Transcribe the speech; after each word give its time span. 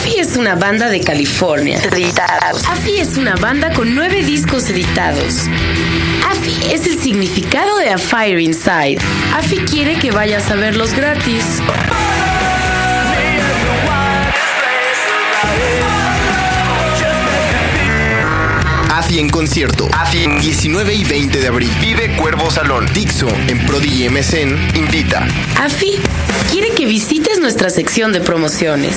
AFI 0.00 0.18
es 0.18 0.36
una 0.38 0.54
banda 0.54 0.88
de 0.88 1.02
California. 1.02 1.78
Editados. 1.78 2.66
AFI 2.66 3.00
es 3.00 3.18
una 3.18 3.34
banda 3.34 3.70
con 3.74 3.94
nueve 3.94 4.22
discos 4.22 4.70
editados. 4.70 5.42
AFI 6.26 6.72
es 6.72 6.86
el 6.86 6.98
significado 6.98 7.76
de 7.76 7.90
A 7.90 7.98
Fire 7.98 8.40
Inside. 8.40 8.96
AFI 9.34 9.58
quiere 9.58 9.98
que 9.98 10.10
vayas 10.10 10.50
a 10.50 10.54
verlos 10.54 10.94
gratis. 10.94 11.44
AFI 18.90 19.18
en 19.18 19.28
concierto. 19.28 19.86
AFI 19.92 20.28
19 20.40 20.94
y 20.94 21.04
20 21.04 21.40
de 21.42 21.46
abril. 21.46 21.70
Vive 21.82 22.16
Cuervo 22.16 22.50
Salón. 22.50 22.86
Dixo 22.94 23.28
en 23.28 23.66
Prodigy 23.66 24.08
MSN 24.08 24.76
Invita. 24.76 25.28
AFI 25.58 26.00
quiere 26.50 26.70
que 26.70 26.86
visites 26.86 27.38
nuestra 27.38 27.68
sección 27.68 28.14
de 28.14 28.22
promociones. 28.22 28.96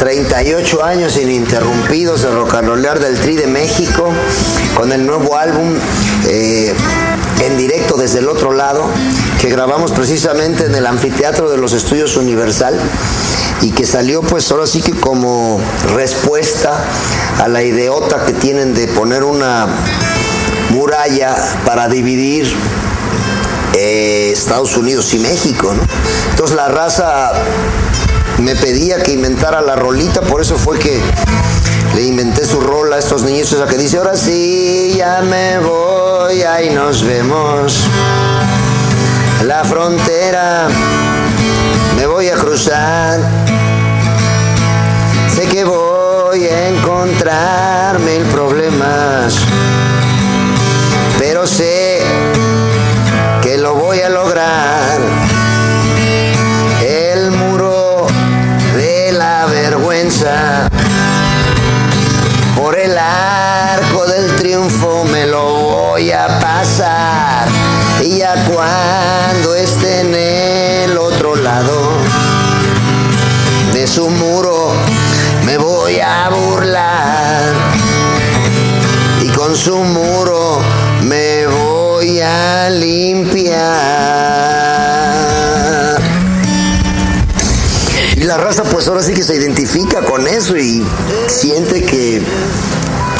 38 0.00 0.82
años 0.82 1.18
ininterrumpidos 1.18 2.22
de 2.22 2.30
rocarolear 2.30 3.00
del 3.00 3.20
Tri 3.20 3.36
de 3.36 3.46
México 3.46 4.10
con 4.74 4.92
el 4.92 5.04
nuevo 5.04 5.36
álbum 5.36 5.74
eh, 6.26 6.72
en 7.44 7.58
directo 7.58 7.98
desde 7.98 8.20
el 8.20 8.28
otro 8.28 8.54
lado 8.54 8.86
que 9.38 9.50
grabamos 9.50 9.92
precisamente 9.92 10.64
en 10.64 10.74
el 10.74 10.86
anfiteatro 10.86 11.50
de 11.50 11.58
los 11.58 11.74
Estudios 11.74 12.16
Universal 12.16 12.74
y 13.60 13.72
que 13.72 13.84
salió 13.84 14.22
pues 14.22 14.50
ahora 14.50 14.66
sí 14.66 14.80
que 14.80 14.92
como 14.92 15.60
respuesta 15.94 16.82
a 17.38 17.48
la 17.48 17.62
ideota 17.62 18.24
que 18.24 18.32
tienen 18.32 18.72
de 18.72 18.88
poner 18.88 19.22
una 19.22 19.66
muralla 20.70 21.36
para 21.66 21.88
dividir 21.88 22.50
eh, 23.74 24.30
Estados 24.32 24.78
Unidos 24.78 25.12
y 25.12 25.18
México. 25.18 25.74
Entonces 26.30 26.56
la 26.56 26.68
raza 26.68 27.32
me 28.38 28.54
pedía 28.56 29.02
que 29.02 29.12
inventara 29.12 29.60
la 29.60 29.76
rolita, 29.76 30.20
por 30.22 30.40
eso 30.40 30.56
fue 30.56 30.78
que 30.78 31.00
le 31.94 32.02
inventé 32.02 32.44
su 32.44 32.60
rola 32.60 32.96
a 32.96 32.98
estos 32.98 33.22
niños, 33.22 33.52
esa 33.52 33.66
que 33.66 33.76
dice, 33.76 33.98
ahora 33.98 34.16
sí, 34.16 34.94
ya 34.96 35.22
me 35.22 35.58
voy, 35.58 36.42
ahí 36.42 36.70
nos 36.70 37.04
vemos. 37.04 37.86
La 39.44 39.64
frontera 39.64 40.68
me 41.96 42.06
voy 42.06 42.28
a 42.28 42.34
cruzar. 42.34 43.20
Sé 45.34 45.46
que 45.46 45.64
voy 45.64 46.44
a 46.44 46.68
encontrar 46.68 47.98
mil 48.00 48.22
problemas, 48.26 48.49
triunfo 64.60 65.04
me 65.04 65.26
lo 65.26 65.42
voy 65.42 66.10
a 66.12 66.38
pasar. 66.38 67.48
Y 68.02 68.18
ya 68.18 68.34
cuando 68.46 69.54
esté 69.54 70.00
en 70.00 70.14
el 70.14 70.98
otro 70.98 71.36
lado 71.36 71.92
de 73.72 73.86
su 73.86 74.10
muro 74.10 74.72
me 75.46 75.56
voy 75.56 76.00
a 76.00 76.28
burlar 76.28 77.54
y 79.22 79.28
con 79.28 79.56
su 79.56 79.76
muro 79.76 80.60
me 81.02 81.46
voy 81.46 82.20
a 82.20 82.68
limpiar. 82.70 83.60
Y 88.16 88.24
la 88.24 88.36
raza 88.36 88.64
pues 88.64 88.86
ahora 88.88 89.02
sí 89.02 89.14
que 89.14 89.22
se 89.22 89.36
identifica 89.36 90.02
con 90.02 90.26
eso 90.26 90.56
y 90.56 90.84
siente 91.28 91.82
que 91.82 92.20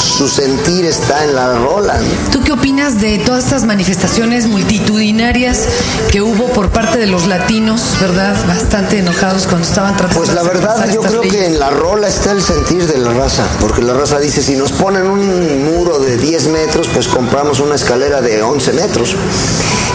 su 0.00 0.28
sentir 0.28 0.84
está 0.84 1.24
en 1.24 1.34
la 1.34 1.54
rola. 1.54 1.98
¿Tú 2.32 2.42
qué 2.42 2.52
opinas 2.52 3.00
de 3.00 3.18
todas 3.18 3.44
estas 3.44 3.64
manifestaciones 3.64 4.46
multitudinarias 4.46 5.66
que 6.10 6.22
hubo 6.22 6.46
por 6.48 6.70
parte 6.70 6.98
de 6.98 7.06
los 7.06 7.26
latinos, 7.26 7.82
verdad? 8.00 8.36
Bastante 8.46 8.98
enojados 8.98 9.46
cuando 9.46 9.66
estaban 9.66 9.96
tratando 9.96 10.18
Pues 10.20 10.34
la 10.34 10.42
verdad 10.42 10.88
yo 10.92 11.00
creo 11.00 11.20
que 11.20 11.46
en 11.46 11.58
la 11.58 11.70
rola 11.70 12.08
está 12.08 12.32
el 12.32 12.42
sentir 12.42 12.86
de 12.86 12.98
la 12.98 13.12
raza, 13.12 13.46
porque 13.60 13.82
la 13.82 13.94
raza 13.94 14.18
dice, 14.18 14.42
si 14.42 14.56
nos 14.56 14.72
ponen 14.72 15.06
un 15.06 15.64
muro 15.64 15.98
de 15.98 16.16
10 16.16 16.48
metros, 16.48 16.88
pues 16.92 17.06
compramos 17.06 17.60
una 17.60 17.74
escalera 17.74 18.20
de 18.20 18.42
11 18.42 18.72
metros. 18.72 19.16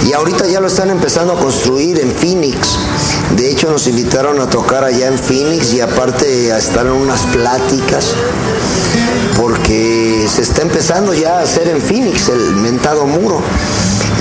Y 0.07 0.13
ahorita 0.13 0.45
ya 0.47 0.59
lo 0.59 0.67
están 0.67 0.89
empezando 0.89 1.33
a 1.33 1.39
construir 1.39 1.99
en 1.99 2.11
Phoenix. 2.11 2.77
De 3.31 3.49
hecho 3.49 3.69
nos 3.69 3.87
invitaron 3.87 4.39
a 4.39 4.49
tocar 4.49 4.83
allá 4.83 5.07
en 5.07 5.17
Phoenix 5.17 5.73
y 5.73 5.81
aparte 5.81 6.53
a 6.53 6.57
estar 6.57 6.85
en 6.85 6.93
unas 6.93 7.21
pláticas, 7.23 8.13
porque 9.37 10.27
se 10.33 10.43
está 10.43 10.61
empezando 10.61 11.13
ya 11.13 11.39
a 11.39 11.41
hacer 11.41 11.67
en 11.67 11.81
Phoenix 11.81 12.29
el 12.29 12.55
mentado 12.55 13.05
muro. 13.05 13.41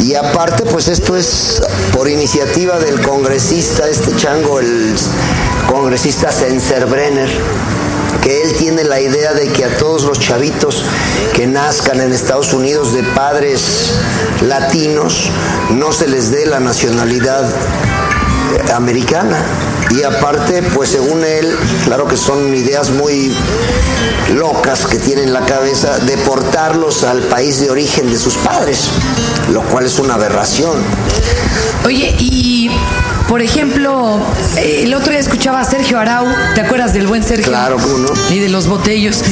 Y 0.00 0.14
aparte, 0.14 0.64
pues 0.64 0.88
esto 0.88 1.16
es 1.16 1.62
por 1.92 2.08
iniciativa 2.08 2.78
del 2.78 3.00
congresista, 3.00 3.88
este 3.88 4.16
chango, 4.16 4.58
el 4.58 4.94
congresista 5.68 6.32
Senserbrenner, 6.32 7.30
que 8.22 8.42
él 8.42 8.54
tiene 8.54 8.84
la 8.84 9.00
idea 9.00 9.32
de 9.34 9.48
que 9.48 9.64
a 9.64 9.76
todos 9.76 10.04
los 10.04 10.18
chavitos 10.18 10.82
que 11.34 11.46
nazcan 11.46 12.00
en 12.00 12.12
Estados 12.12 12.52
Unidos 12.52 12.94
de 12.94 13.02
padres 13.02 13.92
latinos 14.40 15.30
no 15.70 15.92
se 15.92 16.08
les 16.08 16.30
dé 16.30 16.46
la 16.46 16.58
nacionalidad 16.58 17.44
americana. 18.74 19.38
Y 19.90 20.02
aparte, 20.02 20.62
pues 20.62 20.90
según 20.90 21.24
él, 21.24 21.56
claro 21.84 22.06
que 22.08 22.16
son 22.16 22.54
ideas 22.54 22.90
muy 22.90 23.32
locas 24.34 24.86
que 24.86 24.98
tiene 24.98 25.22
en 25.22 25.32
la 25.32 25.44
cabeza, 25.44 25.98
deportarlos 25.98 27.04
al 27.04 27.22
país 27.22 27.60
de 27.60 27.70
origen 27.70 28.10
de 28.10 28.18
sus 28.18 28.34
padres, 28.36 28.88
lo 29.52 29.62
cual 29.62 29.86
es 29.86 29.98
una 29.98 30.14
aberración. 30.14 30.82
Oye, 31.84 32.14
y 32.18 32.70
por 33.28 33.42
ejemplo, 33.42 34.20
eh, 34.56 34.82
el 34.84 34.94
otro 34.94 35.10
día 35.10 35.20
escuchaba 35.20 35.60
a 35.60 35.64
Sergio 35.64 35.98
Arau, 35.98 36.26
¿te 36.54 36.60
acuerdas 36.60 36.92
del 36.92 37.06
buen 37.06 37.22
Sergio? 37.22 37.46
Claro, 37.46 37.76
¿cómo 37.78 37.98
no? 37.98 38.12
Y 38.30 38.38
de 38.38 38.48
los 38.48 38.66
botellos. 38.66 39.22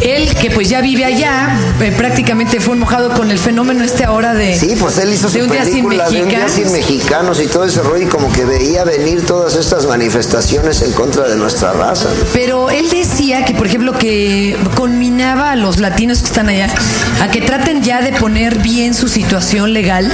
Él, 0.00 0.34
que 0.34 0.50
pues 0.50 0.68
ya 0.68 0.80
vive 0.80 1.04
allá, 1.04 1.58
eh, 1.80 1.92
prácticamente 1.96 2.60
fue 2.60 2.76
mojado 2.76 3.12
con 3.14 3.30
el 3.30 3.38
fenómeno 3.38 3.82
este 3.84 4.04
ahora 4.04 4.34
de. 4.34 4.56
Sí, 4.58 4.74
pues 4.78 4.98
él 4.98 5.12
hizo 5.12 5.28
de 5.28 5.38
su 5.40 5.44
un 5.46 5.50
día 5.50 5.64
sin 5.64 5.74
película 5.74 6.08
de 6.08 6.22
un 6.22 6.28
día 6.28 6.38
mexicanos. 6.38 6.52
sin 6.52 6.72
mexicanos 6.72 7.40
y 7.40 7.46
todo 7.46 7.64
ese 7.64 7.82
rollo 7.82 8.04
y 8.04 8.08
como 8.08 8.30
que 8.32 8.44
veía 8.44 8.84
venir 8.84 9.24
todas 9.26 9.56
estas 9.56 9.86
manifestaciones 9.86 10.82
en 10.82 10.92
contra 10.92 11.28
de 11.28 11.36
nuestra 11.36 11.72
raza. 11.72 12.08
Pero 12.32 12.70
él 12.70 12.88
decía 12.90 13.44
que, 13.44 13.54
por 13.54 13.66
ejemplo, 13.66 13.92
que 13.98 14.56
conminaba 14.76 15.52
a 15.52 15.56
los 15.56 15.78
latinos 15.78 16.18
que 16.20 16.26
están 16.26 16.48
allá 16.48 16.68
a 17.22 17.28
que 17.30 17.40
traten 17.40 17.82
ya 17.82 18.00
de 18.00 18.12
poner 18.12 18.58
bien 18.58 18.94
su 18.94 19.08
situación 19.08 19.72
legal 19.72 20.10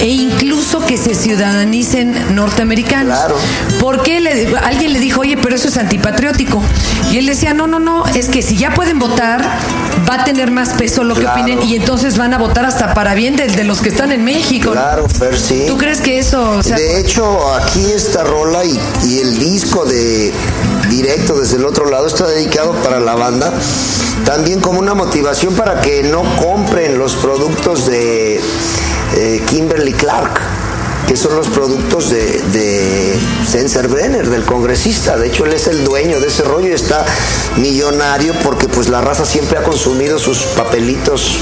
e 0.00 0.06
incluso 0.08 0.84
que 0.84 0.96
se 0.98 1.14
ciudadanicen 1.14 2.34
norteamericanos. 2.34 3.18
Claro. 3.18 3.36
Porque 3.80 4.20
le- 4.20 4.54
alguien 4.62 4.92
le 4.92 5.00
dijo, 5.00 5.20
oye, 5.22 5.36
pero 5.36 5.54
eso 5.56 5.68
es 5.68 5.76
antipatriótico. 5.76 6.62
Y 7.10 7.18
él 7.18 7.26
decía, 7.26 7.54
no, 7.54 7.66
no, 7.66 7.78
no, 7.78 8.04
es 8.06 8.28
que 8.28 8.42
si 8.42 8.56
ya 8.56 8.74
pueden 8.74 8.98
votar, 8.98 9.21
va 9.22 10.14
a 10.14 10.24
tener 10.24 10.50
más 10.50 10.70
peso 10.70 11.04
lo 11.04 11.14
que 11.14 11.26
opinen 11.26 11.62
y 11.62 11.76
entonces 11.76 12.18
van 12.18 12.34
a 12.34 12.38
votar 12.38 12.64
hasta 12.64 12.94
para 12.94 13.14
bien 13.14 13.36
de, 13.36 13.46
de 13.46 13.64
los 13.64 13.80
que 13.80 13.88
están 13.88 14.12
en 14.12 14.24
México. 14.24 14.72
Claro, 14.72 15.08
Fer, 15.08 15.38
sí. 15.38 15.64
¿Tú 15.66 15.78
crees 15.78 16.00
que 16.00 16.18
eso, 16.18 16.58
o 16.58 16.62
sea, 16.62 16.76
de 16.76 17.00
hecho, 17.00 17.54
aquí 17.54 17.84
esta 17.92 18.24
rola 18.24 18.64
y, 18.64 18.78
y 19.04 19.18
el 19.18 19.38
disco 19.38 19.84
de 19.84 20.32
directo 20.88 21.38
desde 21.38 21.56
el 21.56 21.64
otro 21.64 21.88
lado 21.88 22.06
está 22.06 22.26
dedicado 22.26 22.72
para 22.82 23.00
la 23.00 23.14
banda, 23.14 23.52
también 24.24 24.60
como 24.60 24.78
una 24.78 24.94
motivación 24.94 25.54
para 25.54 25.80
que 25.80 26.02
no 26.02 26.22
compren 26.36 26.98
los 26.98 27.14
productos 27.16 27.86
de 27.86 28.40
eh, 29.14 29.42
Kimberly 29.48 29.92
Clark, 29.92 30.40
que 31.06 31.16
son 31.16 31.36
los 31.36 31.48
productos 31.48 32.10
de, 32.10 32.42
de 32.52 33.18
Senserbrenner, 33.46 34.28
del 34.28 34.44
congresista. 34.44 35.16
De 35.16 35.28
hecho, 35.28 35.44
él 35.44 35.52
es 35.52 35.66
el 35.66 35.84
dueño 35.84 36.20
de 36.20 36.28
ese 36.28 36.42
rollo 36.42 36.68
y 36.68 36.72
está 36.72 37.04
millonario 37.56 38.34
porque 38.42 38.68
pues 38.68 38.88
la 38.88 39.00
raza 39.00 39.24
siempre 39.24 39.58
ha 39.58 39.62
consumido 39.62 40.18
sus 40.18 40.38
papelitos 40.42 41.38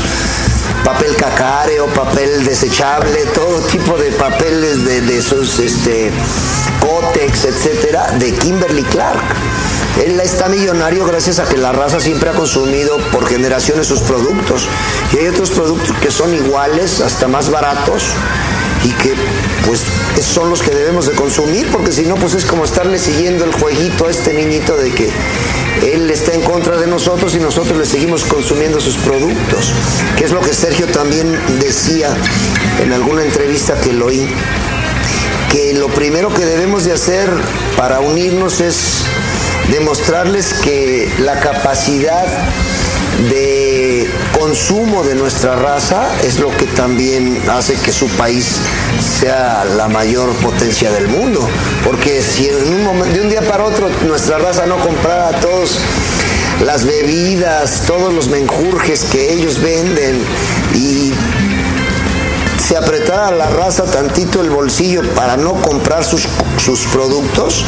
papel 0.85 1.15
cacareo, 1.17 1.87
papel 1.89 2.45
desechable, 2.45 3.27
todo 3.35 3.61
tipo 3.61 3.97
de 3.99 4.11
papeles 4.13 4.85
de, 4.85 5.01
de 5.03 5.19
esos 5.19 5.59
este 5.59 6.11
Cotex, 6.81 7.45
etcétera, 7.45 8.13
de 8.19 8.33
Kimberly 8.33 8.83
Clark. 8.85 9.21
él 10.03 10.19
está 10.21 10.49
millonario 10.49 11.05
gracias 11.05 11.39
a 11.39 11.45
que 11.45 11.59
la 11.59 11.73
raza 11.73 12.01
siempre 12.01 12.31
ha 12.31 12.33
consumido 12.33 12.99
por 13.13 13.27
generaciones 13.27 13.87
sus 13.87 14.01
productos. 14.01 14.69
Y 15.13 15.19
hay 15.19 15.29
otros 15.29 15.51
productos 15.51 15.95
que 16.01 16.11
son 16.11 16.35
iguales, 16.35 17.01
hasta 17.01 17.29
más 17.29 17.51
baratos, 17.51 18.05
y 18.85 18.93
que 18.93 19.15
pues 19.67 19.83
son 20.23 20.51
los 20.51 20.63
que 20.63 20.71
debemos 20.71 21.07
de 21.07 21.13
consumir, 21.13 21.69
porque 21.71 21.93
si 21.93 22.03
no, 22.03 22.15
pues 22.17 22.35
es 22.35 22.45
como 22.45 22.65
estarle 22.65 22.99
siguiendo 22.99 23.45
el 23.45 23.53
jueguito 23.53 24.07
a 24.07 24.11
este 24.11 24.33
niñito 24.33 24.77
de 24.77 24.91
que 24.91 25.11
él 25.83 26.11
está 26.11 26.35
en 26.35 26.43
contra 26.43 26.77
de 26.77 26.87
nosotros 26.87 27.35
y 27.35 27.39
nosotros 27.39 27.79
le 27.79 27.87
seguimos 27.87 28.25
consumiendo 28.25 28.81
sus 28.81 28.97
productos, 28.97 29.73
que 30.17 30.25
es 30.25 30.33
lo 30.33 30.41
que 30.41 30.53
Sergio 30.53 30.87
también 30.87 31.39
decía 31.61 32.15
en 32.83 32.93
alguna 32.93 33.23
entrevista 33.23 33.81
que 33.81 33.93
lo 33.93 34.07
oí, 34.07 34.29
que 35.51 35.75
lo 35.75 35.89
primero 35.89 36.33
que 36.33 36.45
debemos 36.45 36.85
de 36.85 36.93
hacer 36.93 37.31
para 37.77 38.01
unirnos 38.01 38.61
es 38.61 39.05
demostrarles 39.71 40.55
que 40.55 41.13
la 41.19 41.39
capacidad 41.41 42.27
de 43.29 43.60
consumo 44.39 45.03
de 45.05 45.15
nuestra 45.15 45.57
raza 45.57 46.09
es 46.25 46.39
lo 46.39 46.55
que 46.57 46.67
también 46.67 47.43
hace 47.51 47.75
que 47.75 47.93
su 47.93 48.09
país 48.09 48.61
sea 49.01 49.65
la 49.65 49.89
mayor 49.89 50.31
potencia 50.37 50.91
del 50.91 51.09
mundo. 51.09 51.49
Porque 51.85 52.23
si 52.23 52.47
de 52.47 53.21
un 53.21 53.29
día 53.29 53.43
para 53.43 53.65
otro 53.65 53.89
nuestra 54.07 54.39
raza 54.39 54.67
no 54.67 54.79
comprara 54.79 55.31
todos 55.41 55.79
las 56.65 56.85
bebidas, 56.85 57.83
todos 57.87 58.13
los 58.13 58.29
menjurjes 58.29 59.05
que 59.05 59.33
ellos 59.33 59.61
venden 59.61 60.23
y 60.75 61.13
se 62.71 62.77
apretara 62.77 63.31
la 63.33 63.49
raza 63.49 63.85
tantito 63.85 64.41
el 64.43 64.51
bolsillo 64.51 65.03
para 65.15 65.37
no 65.37 65.55
comprar 65.55 66.05
sus, 66.05 66.29
sus 66.63 66.81
productos, 66.87 67.65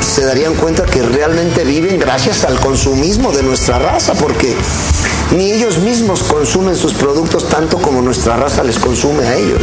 se 0.00 0.24
darían 0.24 0.54
cuenta 0.54 0.84
que 0.84 1.02
realmente 1.02 1.64
viven 1.64 1.98
gracias 1.98 2.44
al 2.44 2.58
consumismo 2.60 3.32
de 3.32 3.42
nuestra 3.42 3.78
raza, 3.78 4.14
porque 4.14 4.54
ni 5.34 5.52
ellos 5.52 5.78
mismos 5.78 6.22
consumen 6.22 6.76
sus 6.76 6.94
productos 6.94 7.48
tanto 7.48 7.78
como 7.78 8.00
nuestra 8.00 8.36
raza 8.36 8.62
les 8.62 8.78
consume 8.78 9.26
a 9.26 9.34
ellos. 9.34 9.60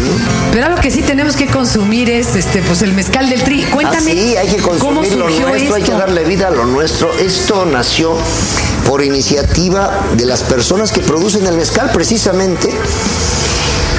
Pero 0.52 0.66
algo 0.66 0.82
que 0.82 0.92
sí 0.92 1.02
tenemos 1.02 1.36
que 1.36 1.48
consumir 1.48 2.10
es 2.10 2.36
este 2.36 2.62
pues 2.62 2.82
el 2.82 2.94
mezcal 2.94 3.30
del 3.30 3.44
tri. 3.44 3.64
Cuéntame. 3.64 4.12
Ah, 4.12 4.16
sí, 4.16 4.36
hay 4.36 4.48
que 4.48 4.58
consumir 4.58 5.16
lo 5.16 5.30
nuestro, 5.30 5.76
hay 5.76 5.84
que 5.84 5.92
darle 5.92 6.24
vida 6.26 6.48
a 6.48 6.52
lo 6.52 6.66
nuestro. 6.66 7.12
Esto 7.14 7.66
nació 7.66 8.16
por 8.88 9.04
iniciativa 9.04 10.08
de 10.16 10.26
las 10.26 10.44
personas 10.44 10.92
que 10.92 11.02
producen 11.02 11.46
el 11.48 11.56
mezcal 11.56 11.92
precisamente. 11.92 12.70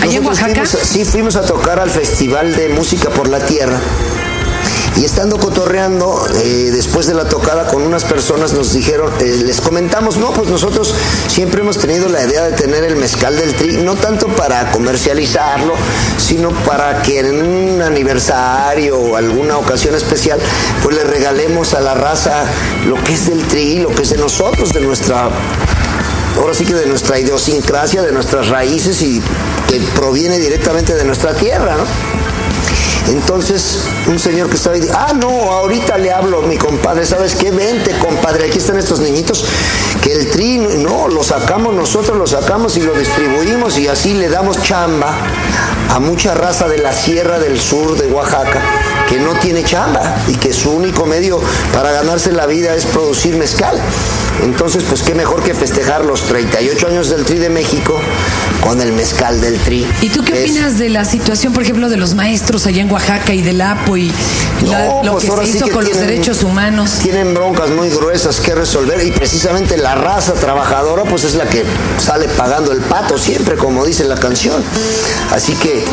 ¿Allá 0.03 0.19
en 0.19 0.27
Oaxaca? 0.27 0.67
sí, 0.67 1.05
fuimos 1.05 1.37
a 1.37 1.47
tocar 1.47 1.81
al 1.81 1.91
Festival 1.91 2.55
de 2.55 2.69
Música 2.69 3.09
por 3.09 3.29
la 3.29 3.41
Tierra 3.41 3.81
y 4.97 5.05
estando 5.05 5.39
cotorreando, 5.39 6.27
eh, 6.37 6.71
después 6.73 7.07
de 7.07 7.15
la 7.15 7.29
tocada 7.29 7.67
con 7.67 7.83
unas 7.83 8.05
personas 8.05 8.53
nos 8.53 8.73
dijeron, 8.73 9.13
eh, 9.21 9.43
les 9.45 9.61
comentamos, 9.61 10.17
no, 10.19 10.33
pues 10.33 10.49
nosotros 10.49 10.95
siempre 11.27 11.63
hemos 11.63 11.79
tenido 11.79 12.09
la 12.09 12.23
idea 12.25 12.45
de 12.45 12.53
tener 12.53 12.85
el 12.85 12.97
mezcal 12.97 13.37
del 13.37 13.55
tri, 13.55 13.79
no 13.79 13.97
tanto 13.97 14.29
para 14.29 14.71
comercializarlo, 14.71 15.75
sino 16.19 16.51
para 16.51 17.03
que 17.03 17.21
en 17.21 17.43
un 17.43 17.83
aniversario 17.83 18.99
o 18.99 19.17
alguna 19.17 19.59
ocasión 19.59 19.95
especial, 19.95 20.39
pues 20.83 20.97
le 20.97 21.05
regalemos 21.05 21.75
a 21.75 21.81
la 21.81 21.95
raza 21.95 22.45
lo 22.87 23.03
que 23.03 23.15
es 23.15 23.27
del 23.27 23.43
tri, 23.49 23.81
lo 23.81 23.89
que 23.91 24.03
es 24.03 24.11
de 24.11 24.19
nosotros, 24.19 24.73
de 24.73 24.81
nuestra 24.81 25.29
ahora 26.37 26.55
sí 26.55 26.65
que 26.65 26.75
de 26.75 26.87
nuestra 26.87 27.19
idiosincrasia, 27.19 28.03
de 28.03 28.13
nuestras 28.13 28.49
raíces 28.49 29.01
y 29.03 29.23
que 29.69 29.81
proviene 29.95 30.39
directamente 30.39 30.95
de 30.95 31.05
nuestra 31.05 31.33
tierra, 31.35 31.77
¿no? 31.77 32.34
Entonces, 33.09 33.85
un 34.07 34.19
señor 34.19 34.49
que 34.49 34.57
estaba 34.57 34.77
ahí, 34.77 34.89
ah, 34.95 35.13
no, 35.15 35.29
ahorita 35.29 35.99
le 35.99 36.11
hablo 36.11 36.43
mi 36.43 36.57
compadre, 36.57 37.05
¿sabes 37.05 37.35
qué? 37.35 37.51
Vente, 37.51 37.93
compadre, 37.99 38.47
aquí 38.49 38.59
están 38.59 38.79
estos 38.79 39.01
niñitos, 39.01 39.45
que 40.03 40.13
el 40.13 40.31
tri, 40.31 40.59
no, 40.59 41.09
lo 41.09 41.23
sacamos 41.23 41.75
nosotros, 41.75 42.17
lo 42.17 42.27
sacamos 42.27 42.77
y 42.77 42.81
lo 42.81 42.95
distribuimos 42.95 43.79
y 43.79 43.89
así 43.89 44.15
le 44.15 44.29
damos 44.29 44.63
chamba 44.63 45.15
a 45.91 45.99
mucha 45.99 46.35
raza 46.35 46.67
de 46.67 46.79
la 46.79 46.93
Sierra 46.93 47.39
del 47.39 47.61
Sur 47.61 47.97
de 47.97 48.09
Oaxaca 48.09 48.61
que 49.09 49.19
no 49.19 49.35
tiene 49.35 49.63
chamba 49.65 50.17
y 50.27 50.35
que 50.37 50.53
su 50.53 50.73
único 50.73 51.07
medio 51.07 51.41
para 51.73 51.93
ganarse 51.93 52.33
la 52.33 52.47
vida 52.47 52.75
es 52.75 52.87
producir 52.87 53.37
mezcal. 53.37 53.79
Entonces, 54.43 54.85
pues 54.89 55.03
qué 55.03 55.15
mejor 55.15 55.43
que 55.43 55.55
festejar 55.55 56.05
los 56.05 56.23
38 56.23 56.89
años 56.89 57.09
del 57.09 57.25
Tri 57.25 57.39
de 57.39 57.51
México 57.51 57.99
con 58.61 58.81
el 58.81 58.93
mezcal 58.93 59.41
del 59.41 59.59
Tri. 59.59 59.87
¿Y 60.03 60.09
tú 60.09 60.25
qué 60.25 60.33
opinas 60.33 60.79
de 60.79 60.89
la 60.89 61.05
situación, 61.05 61.53
por 61.53 61.63
ejemplo, 61.63 61.89
de 61.89 61.97
los 61.97 62.15
maestros 62.15 62.67
allá 62.67 62.83
en 62.83 62.91
Oaxaca 62.91 63.33
y 63.33 63.43
del 63.43 63.61
APO 63.61 63.97
y 63.97 64.13
lo 65.05 65.13
pues 65.13 65.25
que 65.25 65.47
se 65.47 65.57
hizo 65.57 65.69
con 65.71 65.85
los 65.85 65.99
derechos 65.99 66.43
humanos? 66.43 66.99
Tienen 67.03 67.35
broncas 67.35 67.71
muy 67.71 67.91
gruesas 67.91 68.41
que 68.41 68.55
resolver 68.55 69.05
y 69.07 69.11
precisamente 69.13 69.77
la 69.77 69.95
raza 69.95 70.35
trabajadora 70.35 71.05
pues 71.05 71.25
es 71.25 71.35
la 71.35 71.47
que 71.47 71.65
sale 71.99 72.29
pagando 72.29 72.73
el 72.73 72.81
pato 72.81 73.19
siempre, 73.19 73.57
como 73.57 73.85
dice 73.85 74.05
la 74.05 74.17
canción. 74.17 74.63
Así 75.31 75.55
que, 75.55 75.85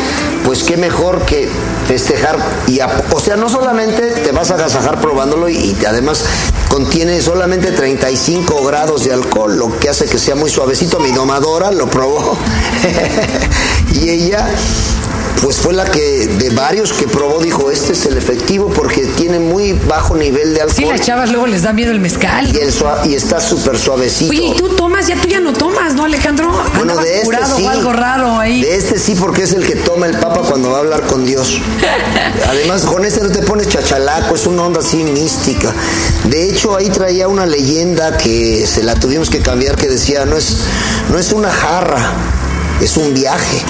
pues 0.44 0.62
qué 0.62 0.76
mejor 0.76 1.24
que 1.24 1.48
festejar 1.86 2.36
y, 2.66 2.80
o 3.10 3.20
sea, 3.20 3.36
no 3.36 3.48
solamente 3.48 4.12
te 4.12 4.32
vas 4.32 4.50
a 4.50 4.54
agasajar 4.54 5.00
probándolo 5.00 5.48
y, 5.48 5.56
y 5.56 5.84
además 5.86 6.24
contiene 6.72 7.20
solamente 7.20 7.70
35 7.70 8.64
grados 8.64 9.04
de 9.04 9.12
alcohol, 9.12 9.58
lo 9.58 9.78
que 9.78 9.90
hace 9.90 10.06
que 10.06 10.16
sea 10.16 10.34
muy 10.34 10.48
suavecito. 10.48 10.98
Mi 11.00 11.12
domadora 11.12 11.70
lo 11.70 11.86
probó 11.86 12.38
y 13.92 14.08
ella 14.08 14.48
pues 15.40 15.56
fue 15.56 15.72
la 15.72 15.84
que 15.84 16.26
de 16.26 16.50
varios 16.50 16.92
que 16.92 17.06
probó 17.06 17.40
dijo, 17.40 17.70
este 17.70 17.92
es 17.92 18.06
el 18.06 18.16
efectivo 18.16 18.68
porque 18.68 19.06
tiene 19.06 19.38
muy 19.38 19.72
bajo 19.72 20.16
nivel 20.16 20.54
de 20.54 20.62
alcohol. 20.62 20.76
Sí, 20.76 20.84
las 20.84 21.00
chavas 21.00 21.30
luego 21.30 21.46
les 21.46 21.62
da 21.62 21.72
miedo 21.72 21.90
el 21.92 22.00
mezcal. 22.00 22.46
Y, 22.54 22.58
el 22.58 22.72
y 23.04 23.14
está 23.14 23.40
súper 23.40 23.78
suavecito. 23.78 24.30
Oye, 24.30 24.46
¿y 24.46 24.56
tú 24.56 24.68
tomas? 24.70 25.06
Ya 25.06 25.20
tú 25.20 25.28
ya 25.28 25.40
no 25.40 25.52
tomas, 25.52 25.94
¿no, 25.94 26.04
Alejandro? 26.04 26.52
Bueno, 26.76 26.96
de 26.96 27.22
este 27.22 27.36
sí. 27.56 27.64
O 27.64 27.68
algo 27.68 27.92
raro 27.92 28.38
ahí. 28.38 28.62
De 28.62 28.76
este 28.76 28.98
sí, 28.98 29.14
porque 29.14 29.42
es 29.42 29.52
el 29.52 29.66
que 29.66 29.76
toma 29.76 30.06
el 30.06 30.16
papa 30.18 30.40
cuando 30.40 30.70
va 30.70 30.78
a 30.78 30.80
hablar 30.80 31.02
con 31.06 31.24
Dios. 31.24 31.60
Además, 32.48 32.82
con 32.82 33.04
este 33.04 33.20
no 33.22 33.30
te 33.30 33.42
pones 33.42 33.68
chachalaco, 33.68 34.34
es 34.34 34.46
una 34.46 34.62
onda 34.62 34.80
así 34.80 34.98
mística. 35.04 35.72
De 36.24 36.48
hecho, 36.48 36.76
ahí 36.76 36.88
traía 36.90 37.28
una 37.28 37.46
leyenda 37.46 38.16
que 38.16 38.66
se 38.66 38.82
la 38.82 38.94
tuvimos 38.94 39.30
que 39.30 39.40
cambiar 39.40 39.76
que 39.76 39.88
decía, 39.88 40.24
no 40.24 40.36
es, 40.36 40.58
no 41.10 41.18
es 41.18 41.32
una 41.32 41.50
jarra, 41.50 42.12
es 42.80 42.96
un 42.96 43.14
viaje 43.14 43.62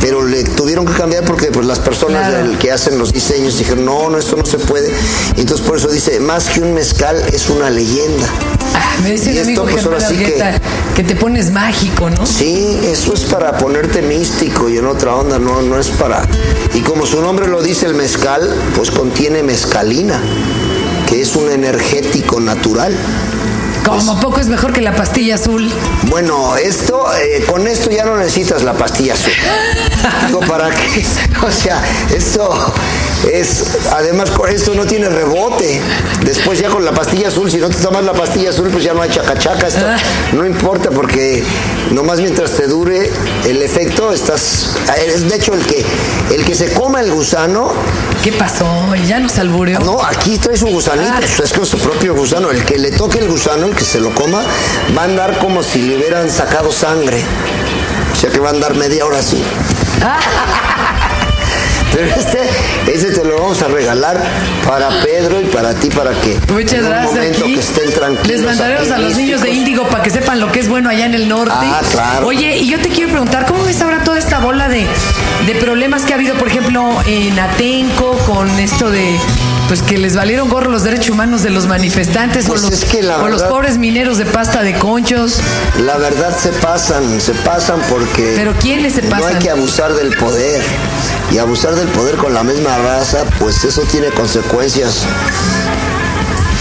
pero 0.00 0.24
le 0.24 0.44
tuvieron 0.44 0.86
que 0.86 0.92
cambiar 0.94 1.24
porque 1.24 1.48
pues 1.48 1.66
las 1.66 1.78
personas 1.78 2.56
que 2.58 2.72
hacen 2.72 2.98
los 2.98 3.12
diseños 3.12 3.58
dijeron, 3.58 3.84
no, 3.84 4.08
no, 4.08 4.18
esto 4.18 4.36
no 4.36 4.46
se 4.46 4.58
puede. 4.58 4.90
Y 5.36 5.40
entonces 5.40 5.66
por 5.66 5.76
eso 5.76 5.88
dice, 5.88 6.18
más 6.20 6.48
que 6.48 6.60
un 6.60 6.72
mezcal 6.72 7.22
es 7.32 7.50
una 7.50 7.70
leyenda. 7.70 8.26
Ah, 8.74 8.96
me 9.02 9.12
dice 9.12 9.30
el 9.30 9.40
amigo 9.40 9.64
pues, 9.64 9.84
que, 9.84 10.60
que, 10.96 11.04
te 11.04 11.14
pones 11.16 11.50
mágico, 11.50 12.08
¿no? 12.08 12.24
Sí, 12.24 12.80
eso 12.84 13.12
es 13.14 13.20
para 13.24 13.58
ponerte 13.58 14.02
místico 14.02 14.68
y 14.68 14.78
en 14.78 14.86
otra 14.86 15.14
onda, 15.14 15.38
no, 15.38 15.60
no 15.62 15.78
es 15.78 15.88
para... 15.88 16.26
Y 16.74 16.80
como 16.80 17.04
su 17.06 17.20
nombre 17.20 17.46
lo 17.46 17.62
dice, 17.62 17.86
el 17.86 17.94
mezcal, 17.94 18.48
pues 18.76 18.90
contiene 18.90 19.42
mezcalina, 19.42 20.20
que 21.08 21.20
es 21.20 21.36
un 21.36 21.50
energético 21.50 22.40
natural. 22.40 22.96
Como 23.84 24.20
poco 24.20 24.40
es 24.40 24.48
mejor 24.48 24.72
que 24.72 24.80
la 24.80 24.94
pastilla 24.94 25.34
azul. 25.34 25.70
Bueno, 26.08 26.56
esto, 26.56 27.04
eh, 27.16 27.44
con 27.46 27.66
esto 27.66 27.90
ya 27.90 28.04
no 28.04 28.16
necesitas 28.16 28.62
la 28.62 28.74
pastilla 28.74 29.14
azul. 29.14 29.32
Digo, 30.26 30.40
¿para 30.40 30.70
qué? 30.70 31.04
O 31.46 31.50
sea, 31.50 31.82
esto 32.14 32.72
es, 33.24 33.64
además 33.92 34.30
con 34.30 34.48
esto 34.48 34.74
no 34.74 34.84
tiene 34.84 35.08
rebote. 35.08 35.80
Después 36.24 36.58
ya 36.58 36.68
con 36.68 36.84
la 36.84 36.92
pastilla 36.92 37.28
azul, 37.28 37.50
si 37.50 37.58
no 37.58 37.68
te 37.68 37.76
tomas 37.76 38.04
la 38.04 38.12
pastilla 38.12 38.50
azul, 38.50 38.68
pues 38.70 38.84
ya 38.84 38.94
no 38.94 39.02
hay 39.02 39.10
chacachaca. 39.10 39.66
Esto 39.66 39.86
ah. 39.86 39.96
no 40.32 40.46
importa 40.46 40.90
porque 40.90 41.42
nomás 41.90 42.20
mientras 42.20 42.52
te 42.52 42.66
dure 42.66 43.10
el 43.46 43.62
efecto, 43.62 44.12
estás... 44.12 44.76
Es 44.96 45.28
de 45.28 45.36
hecho 45.36 45.54
el 45.54 45.64
que, 45.64 45.84
el 46.34 46.44
que 46.44 46.54
se 46.54 46.72
coma 46.72 47.00
el 47.00 47.12
gusano... 47.12 47.72
¿Qué 48.22 48.32
pasó? 48.32 48.66
¿Ya 49.06 49.18
nos 49.18 49.38
albureó? 49.38 49.80
No, 49.80 50.02
aquí 50.02 50.38
traes 50.38 50.62
un 50.62 50.72
gusanito, 50.72 51.12
ah. 51.14 51.42
es 51.42 51.52
con 51.52 51.66
su 51.66 51.78
propio 51.78 52.14
gusano. 52.14 52.50
El 52.50 52.64
que 52.64 52.78
le 52.78 52.90
toque 52.90 53.18
el 53.18 53.28
gusano, 53.28 53.66
el 53.66 53.74
que 53.74 53.84
se 53.84 54.00
lo 54.00 54.14
coma, 54.14 54.42
va 54.96 55.02
a 55.02 55.04
andar 55.04 55.38
como 55.38 55.62
si 55.62 55.82
le 55.82 55.96
hubieran 55.96 56.30
sacado 56.30 56.70
sangre. 56.72 57.22
O 58.12 58.16
sea 58.16 58.30
que 58.30 58.38
va 58.38 58.48
a 58.48 58.52
andar 58.52 58.74
media 58.74 59.06
hora 59.06 59.18
así. 59.18 59.42
Pero 61.92 62.06
este, 62.06 62.38
ese 62.92 63.10
te 63.10 63.24
lo 63.24 63.36
vamos 63.36 63.60
a 63.62 63.68
regalar 63.68 64.22
para 64.66 64.88
Pedro 65.02 65.40
y 65.40 65.46
para 65.46 65.74
ti, 65.74 65.88
para 65.90 66.12
que 66.12 66.38
Muchas 66.52 66.84
en 66.84 66.86
un 66.86 67.04
momento 67.04 67.44
que 67.44 67.54
estén 67.60 67.92
tranquilos. 67.92 68.26
Les 68.26 68.42
mandaremos 68.42 68.90
a 68.90 68.98
los 68.98 69.16
niños 69.16 69.42
de 69.42 69.50
Índigo 69.50 69.88
para 69.88 70.02
que 70.02 70.10
sepan 70.10 70.40
lo 70.40 70.50
que 70.52 70.60
es 70.60 70.68
bueno 70.68 70.88
allá 70.90 71.06
en 71.06 71.14
el 71.14 71.28
norte. 71.28 71.52
Ah, 71.56 71.80
claro. 71.90 72.26
Oye, 72.26 72.56
y 72.58 72.68
yo 72.68 72.80
te 72.80 72.88
quiero 72.88 73.10
preguntar, 73.10 73.46
¿cómo 73.46 73.64
ves 73.64 73.80
ahora 73.82 74.04
toda 74.04 74.18
esta 74.18 74.38
bola 74.38 74.68
de, 74.68 74.86
de 75.46 75.54
problemas 75.56 76.04
que 76.04 76.12
ha 76.12 76.16
habido, 76.16 76.34
por 76.36 76.48
ejemplo, 76.48 77.00
en 77.06 77.38
Atenco 77.38 78.16
con 78.26 78.48
esto 78.58 78.90
de 78.90 79.16
pues 79.70 79.82
que 79.82 79.98
les 79.98 80.16
valieron 80.16 80.48
gorro 80.48 80.68
los 80.68 80.82
derechos 80.82 81.10
humanos 81.10 81.44
de 81.44 81.50
los 81.50 81.68
manifestantes 81.68 82.44
pues 82.44 82.64
o, 82.64 82.70
los, 82.70 82.84
que 82.86 83.06
o 83.08 83.28
los 83.28 83.44
pobres 83.44 83.78
mineros 83.78 84.18
de 84.18 84.24
pasta 84.24 84.64
de 84.64 84.76
conchos. 84.76 85.38
La 85.78 85.96
verdad 85.96 86.36
se 86.36 86.48
pasan, 86.48 87.20
se 87.20 87.34
pasan 87.34 87.80
porque 87.88 88.32
¿Pero 88.34 88.52
quiénes 88.54 88.94
se 88.94 89.02
pasan? 89.02 89.20
no 89.20 89.26
hay 89.28 89.34
que 89.36 89.48
abusar 89.48 89.94
del 89.94 90.16
poder. 90.16 90.60
Y 91.30 91.38
abusar 91.38 91.76
del 91.76 91.86
poder 91.86 92.16
con 92.16 92.34
la 92.34 92.42
misma 92.42 92.78
raza, 92.78 93.24
pues 93.38 93.62
eso 93.62 93.82
tiene 93.82 94.08
consecuencias 94.08 95.04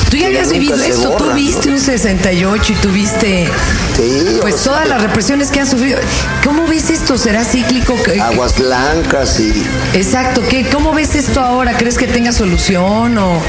Tú 0.10 0.18
ya 0.18 0.28
habías 0.28 0.52
vivido 0.52 0.76
esto, 0.76 1.12
tú 1.18 1.32
viste 1.34 1.68
¿no? 1.70 1.76
un 1.76 1.80
68 1.80 2.74
y 2.74 2.76
tuviste 2.78 3.50
Sí, 3.96 4.38
pues 4.42 4.56
o 4.56 4.58
sea, 4.58 4.72
todas 4.74 4.88
las 4.90 5.02
represiones 5.04 5.52
que 5.52 5.60
han 5.60 5.68
sufrido. 5.68 6.00
¿Cómo 6.44 6.66
ves 6.68 6.90
esto? 6.90 7.18
¿Será 7.18 7.44
cíclico? 7.44 7.96
¿Qué- 8.04 8.20
Aguas 8.20 8.58
blancas 8.58 9.40
y 9.40 9.54
Exacto, 9.94 10.42
¿qué, 10.50 10.66
¿cómo 10.70 10.94
ves 10.94 11.16
esto 11.16 11.42
ahora? 11.42 11.78
¿Crees 11.78 11.98
que 11.98 12.08
tenga 12.08 12.32
solución 12.32 13.18
o, 13.18 13.40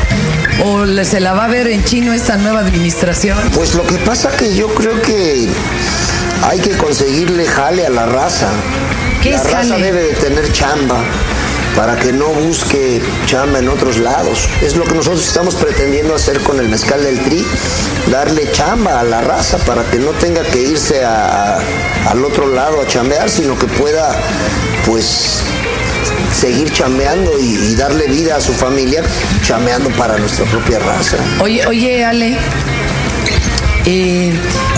o 0.65 0.87
se 1.05 1.21
la 1.21 1.33
va 1.33 1.45
a 1.45 1.49
ver 1.49 1.69
en 1.69 1.83
chino 1.85 2.13
esta 2.13 2.37
nueva 2.37 2.61
administración? 2.61 3.39
Pues 3.55 3.75
lo 3.75 3.87
que 3.87 3.97
pasa 3.97 4.31
que 4.37 4.55
yo 4.55 4.69
creo 4.75 5.01
que 5.01 5.49
hay 6.43 6.59
que 6.61 6.77
conseguirle 6.77 7.47
jale 7.47 7.87
a 7.87 7.91
la 7.91 8.07
raza. 8.07 8.49
¿Qué 9.23 9.31
la 9.31 9.37
es 9.37 9.45
raza 9.53 9.69
jale? 9.69 9.83
debe 9.87 10.03
de 10.03 10.13
tener 10.15 10.53
chamba 10.53 10.99
para 11.77 11.97
que 11.97 12.13
no 12.13 12.29
busque 12.29 13.01
chamba 13.27 13.59
en 13.59 13.69
otros 13.69 13.99
lados. 13.99 14.49
Es 14.63 14.77
lo 14.77 14.85
que 14.85 14.95
nosotros 14.95 15.27
estamos 15.27 15.55
pretendiendo 15.55 16.15
hacer 16.15 16.41
con 16.41 16.59
el 16.59 16.69
mezcal 16.69 17.03
del 17.03 17.21
tri, 17.21 17.45
darle 18.11 18.51
chamba 18.53 19.01
a 19.01 19.05
la 19.05 19.21
raza 19.21 19.59
para 19.59 19.83
que 19.85 19.99
no 19.99 20.11
tenga 20.13 20.43
que 20.43 20.63
irse 20.63 21.05
al 21.05 22.25
otro 22.25 22.49
lado 22.49 22.81
a 22.81 22.87
chambear, 22.87 23.29
sino 23.29 23.59
que 23.59 23.67
pueda 23.67 24.15
pues 24.87 25.43
seguir 26.33 26.73
chambeando 26.73 27.39
y, 27.39 27.55
y 27.55 27.75
darle 27.75 28.07
vida 28.07 28.37
a 28.37 28.41
su 28.41 28.53
familia 28.53 29.03
chambeando 29.43 29.91
para 29.91 30.17
nuestra 30.17 30.45
propia 30.47 30.79
raza. 30.79 31.17
Oye, 31.41 31.67
oye, 31.67 32.05
Ale, 32.05 32.39
eh, 33.87 34.33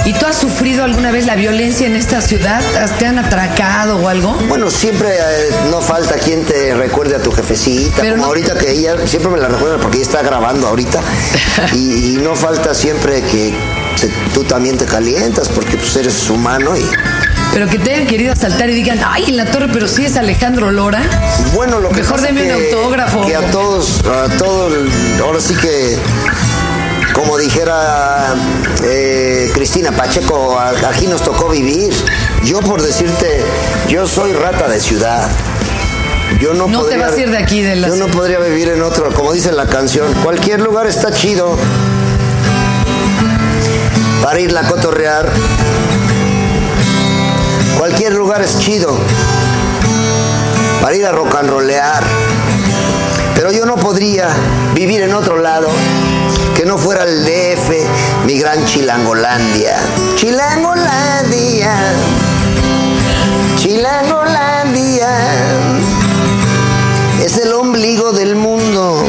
¿y 0.04 0.12
tú 0.14 0.26
has 0.26 0.36
sufrido 0.36 0.84
alguna 0.84 1.10
vez 1.10 1.26
la 1.26 1.34
violencia 1.36 1.86
en 1.86 1.96
esta 1.96 2.20
ciudad? 2.20 2.60
¿Has- 2.76 2.98
¿Te 2.98 3.06
han 3.06 3.18
atracado 3.18 3.96
o 3.96 4.08
algo? 4.08 4.32
Bueno, 4.48 4.70
siempre 4.70 5.08
eh, 5.10 5.50
no 5.70 5.80
falta 5.80 6.14
quien 6.16 6.44
te 6.44 6.74
recuerde 6.74 7.16
a 7.16 7.18
tu 7.22 7.32
jefecita, 7.32 7.96
Pero 8.02 8.12
como 8.14 8.22
no- 8.22 8.28
ahorita 8.28 8.54
que 8.56 8.70
ella 8.70 8.96
siempre 9.06 9.30
me 9.30 9.38
la 9.38 9.48
recuerda 9.48 9.78
porque 9.78 9.98
ella 9.98 10.06
está 10.06 10.22
grabando 10.22 10.68
ahorita 10.68 11.00
y, 11.74 12.14
y 12.14 12.16
no 12.22 12.34
falta 12.36 12.74
siempre 12.74 13.22
que 13.22 13.54
se- 13.96 14.08
tú 14.34 14.44
también 14.44 14.76
te 14.78 14.84
calientas 14.84 15.48
porque 15.48 15.76
pues 15.76 15.94
eres 15.96 16.28
humano 16.30 16.76
y 16.76 16.84
Pero 17.52 17.68
que 17.68 17.78
te 17.78 17.92
hayan 17.94 18.06
querido 18.06 18.32
asaltar 18.32 18.70
y 18.70 18.74
digan, 18.74 18.98
ay, 19.04 19.24
en 19.28 19.36
la 19.36 19.44
torre, 19.46 19.68
pero 19.72 19.86
sí 19.88 20.04
es 20.06 20.16
Alejandro 20.16 20.70
Lora. 20.70 21.02
bueno 21.54 21.80
lo 21.80 21.88
que 21.90 21.96
Mejor 21.96 22.20
deme 22.20 22.42
un 22.42 22.48
que- 22.60 22.72
autógrafo. 22.72 23.26
que 23.26 23.36
a 23.36 23.40
todos 23.50 24.00
a 24.06 24.28
todos 24.38 24.72
ahora 25.20 25.40
sí 25.40 25.54
que 25.54 25.98
como 27.14 27.36
dijera 27.38 28.34
eh, 28.84 29.50
Cristina 29.54 29.92
Pacheco, 29.92 30.58
aquí 30.58 31.06
nos 31.06 31.22
tocó 31.22 31.48
vivir. 31.48 31.92
Yo 32.44 32.60
por 32.60 32.82
decirte, 32.82 33.44
yo 33.88 34.06
soy 34.06 34.32
rata 34.32 34.68
de 34.68 34.80
ciudad. 34.80 35.28
Yo 36.40 36.54
no, 36.54 36.66
No 36.66 36.78
te 36.78 36.84
podría, 36.84 37.06
vas 37.06 37.16
a 37.16 37.20
ir 37.20 37.30
de 37.30 37.38
aquí, 37.38 37.62
de 37.62 37.76
la 37.76 37.88
Yo 37.88 37.96
no 37.96 38.06
podría 38.08 38.38
vivir 38.38 38.68
en 38.68 38.82
otro, 38.82 39.12
como 39.12 39.32
dice 39.32 39.52
la 39.52 39.66
canción. 39.66 40.12
Cualquier 40.22 40.60
lugar 40.60 40.86
está 40.86 41.12
chido 41.12 41.56
para 44.22 44.40
irla 44.40 44.60
a 44.60 44.68
cotorrear. 44.68 45.28
Cualquier 47.78 48.14
lugar 48.14 48.40
es 48.42 48.58
chido 48.58 48.96
para 50.80 50.96
ir 50.96 51.04
a 51.04 51.12
rock 51.12 51.34
and 51.36 51.50
rollear. 51.50 52.02
Pero 53.34 53.52
yo 53.52 53.66
no 53.66 53.76
podría 53.76 54.28
vivir 54.74 55.02
en 55.02 55.14
otro 55.14 55.38
lado 55.38 55.68
que 56.62 56.68
no 56.68 56.78
fuera 56.78 57.02
el 57.02 57.24
DF, 57.24 57.70
mi 58.24 58.38
gran 58.38 58.64
Chilangolandia. 58.64 59.80
Chilangolandia. 60.14 61.74
Chilangolandia. 63.56 65.08
Es 67.20 67.36
el 67.38 67.52
ombligo 67.52 68.12
del 68.12 68.36
mundo. 68.36 69.04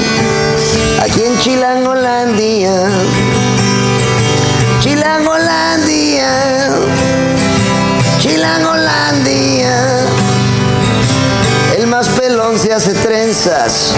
Aquí 1.03 1.21
en 1.21 1.37
Chilangolandia. 1.37 2.89
Chilangolandia. 4.79 6.29
Chilangolandia. 8.17 9.75
El 11.77 11.85
más 11.85 12.09
pelón 12.09 12.57
se 12.57 12.73
hace 12.73 12.95
trenzas 12.95 13.93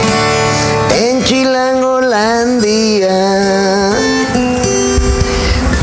en 1.00 1.24
Chilangolandia. 1.24 1.85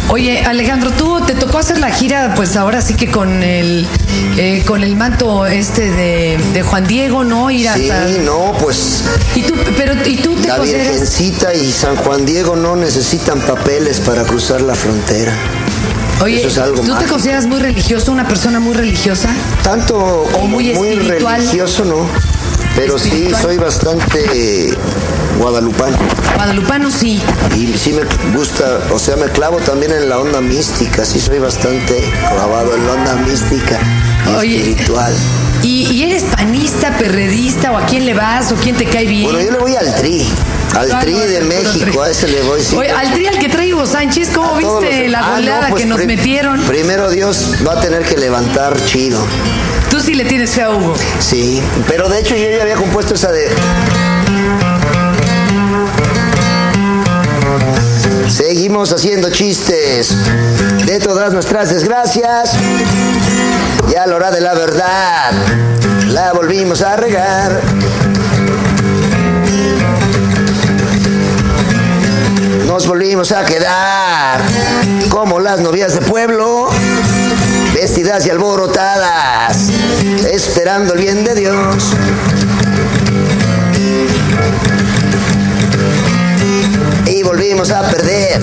Oye, 0.08 0.40
Alejandro, 0.44 0.90
tú 0.92 1.20
te 1.26 1.34
tocó 1.34 1.58
hacer 1.58 1.78
la 1.78 1.90
gira, 1.90 2.34
pues 2.36 2.56
ahora 2.56 2.82
sí 2.82 2.94
que 2.94 3.10
con 3.10 3.42
el 3.42 3.86
eh, 4.36 4.62
con 4.66 4.82
el 4.84 4.94
manto 4.94 5.46
este 5.46 5.90
de, 5.90 6.38
de 6.52 6.62
Juan 6.62 6.86
Diego, 6.86 7.24
¿no? 7.24 7.50
Ir 7.50 7.68
Sí, 7.74 7.90
hasta. 7.90 8.06
no, 8.22 8.52
pues 8.60 9.04
Y 9.34 9.42
tú, 9.42 9.54
pero 9.76 9.94
y 10.06 10.16
tú 10.16 10.34
te 10.36 10.48
la 10.48 10.58
consideras. 10.58 10.88
Virgencita 10.92 11.54
y 11.54 11.72
San 11.72 11.96
Juan 11.96 12.26
Diego 12.26 12.56
no 12.56 12.76
necesitan 12.76 13.40
papeles 13.40 14.00
para 14.00 14.24
cruzar 14.24 14.60
la 14.60 14.74
frontera. 14.74 15.32
Oye, 16.22 16.38
Eso 16.38 16.48
es 16.48 16.58
algo 16.58 16.82
¿tú 16.82 16.94
te 16.96 17.06
consideras 17.06 17.46
muy 17.46 17.58
religioso, 17.60 18.12
una 18.12 18.28
persona 18.28 18.60
muy 18.60 18.74
religiosa? 18.74 19.30
Tanto 19.62 20.28
como 20.32 20.46
muy 20.46 20.72
muy, 20.74 20.88
espiritual. 20.88 21.36
religioso, 21.38 21.84
no. 21.86 22.06
Pero 22.76 22.96
Espiritual. 22.96 23.34
sí, 23.36 23.42
soy 23.42 23.56
bastante 23.58 24.74
guadalupano. 25.38 25.96
Guadalupano 26.36 26.90
sí. 26.90 27.20
Y 27.56 27.72
sí 27.76 27.92
me 27.92 28.02
gusta, 28.36 28.80
o 28.92 28.98
sea, 28.98 29.16
me 29.16 29.26
clavo 29.26 29.58
también 29.58 29.92
en 29.92 30.08
la 30.08 30.18
onda 30.18 30.40
mística, 30.40 31.04
sí 31.04 31.20
soy 31.20 31.38
bastante 31.38 32.02
clavado 32.30 32.74
en 32.76 32.86
la 32.86 32.92
onda 32.92 33.14
mística 33.16 33.78
y 34.30 34.34
Oye. 34.34 34.56
espiritual. 34.58 35.14
¿Y, 35.62 35.86
y 35.92 36.02
eres 36.10 36.24
panista, 36.24 36.96
perredista 36.98 37.70
o 37.70 37.76
a 37.76 37.86
quién 37.86 38.04
le 38.04 38.14
vas 38.14 38.50
o 38.50 38.56
quién 38.56 38.76
te 38.76 38.84
cae 38.84 39.06
bien? 39.06 39.24
Bueno, 39.24 39.40
yo 39.40 39.52
le 39.52 39.58
voy 39.58 39.76
al 39.76 39.94
tri, 39.94 40.26
al 40.76 40.98
tri 41.00 41.12
de 41.14 41.40
México, 41.42 41.86
tri. 41.86 41.98
a 42.00 42.10
ese 42.10 42.26
le 42.28 42.42
voy. 42.42 42.60
sí. 42.60 42.74
Oye, 42.76 42.90
al 42.90 43.12
tri 43.12 43.26
al 43.28 43.38
que 43.38 43.48
trae 43.48 43.72
Hugo 43.72 43.86
Sánchez, 43.86 44.30
¿cómo 44.34 44.56
viste 44.56 45.02
los- 45.02 45.10
la 45.12 45.18
Ah, 45.20 45.26
no, 45.28 45.34
goleada 45.36 45.68
pues 45.68 45.82
que 45.82 45.88
nos 45.88 46.04
metieron? 46.04 46.60
Primero 46.62 47.10
Dios 47.10 47.54
va 47.66 47.74
a 47.74 47.80
tener 47.80 48.02
que 48.02 48.16
levantar 48.16 48.76
chido. 48.86 49.24
Tú 49.88 50.00
sí 50.00 50.14
le 50.14 50.24
tienes 50.24 50.50
fe 50.50 50.62
a 50.62 50.70
Hugo. 50.70 50.94
Sí, 51.20 51.62
pero 51.86 52.08
de 52.08 52.18
hecho 52.20 52.34
yo 52.34 52.48
ya 52.50 52.62
había 52.62 52.74
compuesto 52.76 53.14
esa 53.14 53.30
de... 53.30 53.46
Seguimos 58.62 58.92
haciendo 58.92 59.28
chistes 59.28 60.16
de 60.86 61.00
todas 61.00 61.32
nuestras 61.32 61.70
desgracias. 61.70 62.52
Y 63.90 63.96
a 63.96 64.06
la 64.06 64.14
hora 64.14 64.30
de 64.30 64.40
la 64.40 64.54
verdad, 64.54 65.32
la 66.06 66.32
volvimos 66.32 66.80
a 66.80 66.94
regar. 66.94 67.60
Nos 72.68 72.86
volvimos 72.86 73.32
a 73.32 73.44
quedar 73.44 74.40
como 75.08 75.40
las 75.40 75.58
novias 75.58 75.94
de 75.94 76.02
pueblo, 76.02 76.68
vestidas 77.74 78.24
y 78.26 78.30
alborotadas, 78.30 79.70
esperando 80.30 80.94
el 80.94 81.00
bien 81.00 81.24
de 81.24 81.34
Dios. 81.34 81.94
Volvimos 87.52 87.70
a 87.70 87.82
perder, 87.82 88.40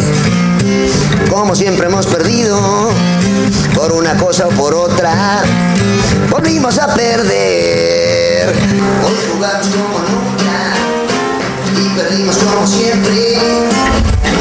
como 1.32 1.56
siempre 1.56 1.88
hemos 1.88 2.06
perdido, 2.06 2.92
por 3.74 3.92
una 3.92 4.16
cosa 4.18 4.46
o 4.46 4.50
por 4.50 4.75
otra. 4.75 5.42
Volvimos 6.30 6.78
a 6.78 6.94
perder, 6.94 8.54
hoy 9.04 9.16
jugamos 9.34 9.68
como 9.70 9.98
nunca 9.98 10.75
y 11.75 11.89
perdimos 11.98 12.38
como 12.38 12.68
siempre. 12.68 13.38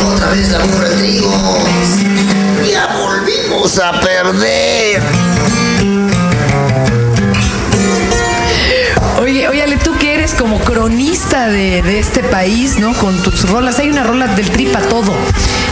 Otra 0.07 0.33
vez 0.33 0.51
la 0.51 0.59
burra 0.59 0.89
el 0.89 0.99
trigo, 0.99 1.33
ya 2.71 2.89
volvimos 2.99 3.79
a 3.79 3.99
perder. 4.01 5.68
Eres 10.29 10.41
como 10.41 10.59
cronista 10.61 11.49
de, 11.49 11.83
de 11.83 11.99
este 11.99 12.23
país, 12.23 12.79
¿no? 12.79 12.93
Con 12.95 13.17
tus 13.23 13.49
rolas. 13.49 13.79
Hay 13.79 13.89
una 13.89 14.03
rola 14.05 14.27
del 14.29 14.51
tripa 14.51 14.81
todo. 14.81 15.15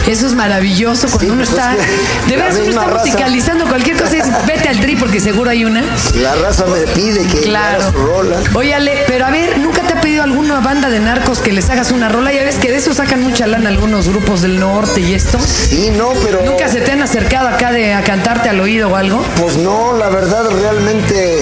Eso 0.07 0.25
es 0.25 0.33
maravilloso 0.33 1.07
cuando 1.07 1.19
Sí, 1.19 1.25
uno 1.27 1.35
pues 1.37 1.49
está. 1.49 1.73
es 1.73 1.79
que 2.25 2.29
De 2.31 2.37
veras, 2.37 2.55
uno 2.55 2.69
está 2.69 2.83
raza. 2.85 3.05
musicalizando 3.05 3.65
cualquier 3.67 3.97
cosa 3.97 4.11
dices, 4.15 4.31
vete 4.47 4.69
al 4.69 4.79
tri 4.79 4.95
porque 4.95 5.19
seguro 5.19 5.49
hay 5.49 5.65
una. 5.65 5.83
La 6.15 6.35
raza 6.35 6.65
me 6.65 6.79
pide 6.93 7.25
que 7.27 7.41
le 7.47 7.57
haga 7.57 7.77
Claro. 7.77 7.91
su 7.91 7.97
rola. 7.97 8.37
Oye, 8.55 8.73
Ale, 8.73 9.03
pero 9.07 9.25
a 9.25 9.31
ver, 9.31 9.57
¿nunca 9.59 9.81
te 9.81 9.93
ha 9.93 10.01
pedido 10.01 10.23
alguna 10.23 10.59
banda 10.61 10.89
de 10.89 10.99
narcos 11.01 11.39
que 11.39 11.51
les 11.51 11.69
hagas 11.69 11.91
una 11.91 12.07
rola? 12.09 12.31
Ya 12.31 12.43
ves 12.43 12.55
que 12.55 12.71
de 12.71 12.77
eso 12.77 12.93
sacan 12.93 13.21
mucha 13.21 13.47
lana 13.47 13.69
algunos 13.69 14.07
grupos 14.07 14.41
del 14.41 14.59
norte 14.59 15.01
y 15.01 15.13
esto. 15.13 15.37
Sí, 15.39 15.91
no, 15.95 16.13
pero... 16.23 16.43
¿Nunca 16.45 16.69
se 16.69 16.79
te 16.81 16.91
han 16.93 17.01
acercado 17.01 17.49
acá 17.49 17.71
de 17.71 17.93
a 17.93 18.01
cantarte 18.03 18.49
al 18.49 18.59
oído 18.61 18.89
o 18.89 18.95
algo? 18.95 19.23
Pues 19.41 19.57
no, 19.57 19.93
la 19.93 20.09
verdad 20.09 20.45
realmente... 20.49 21.41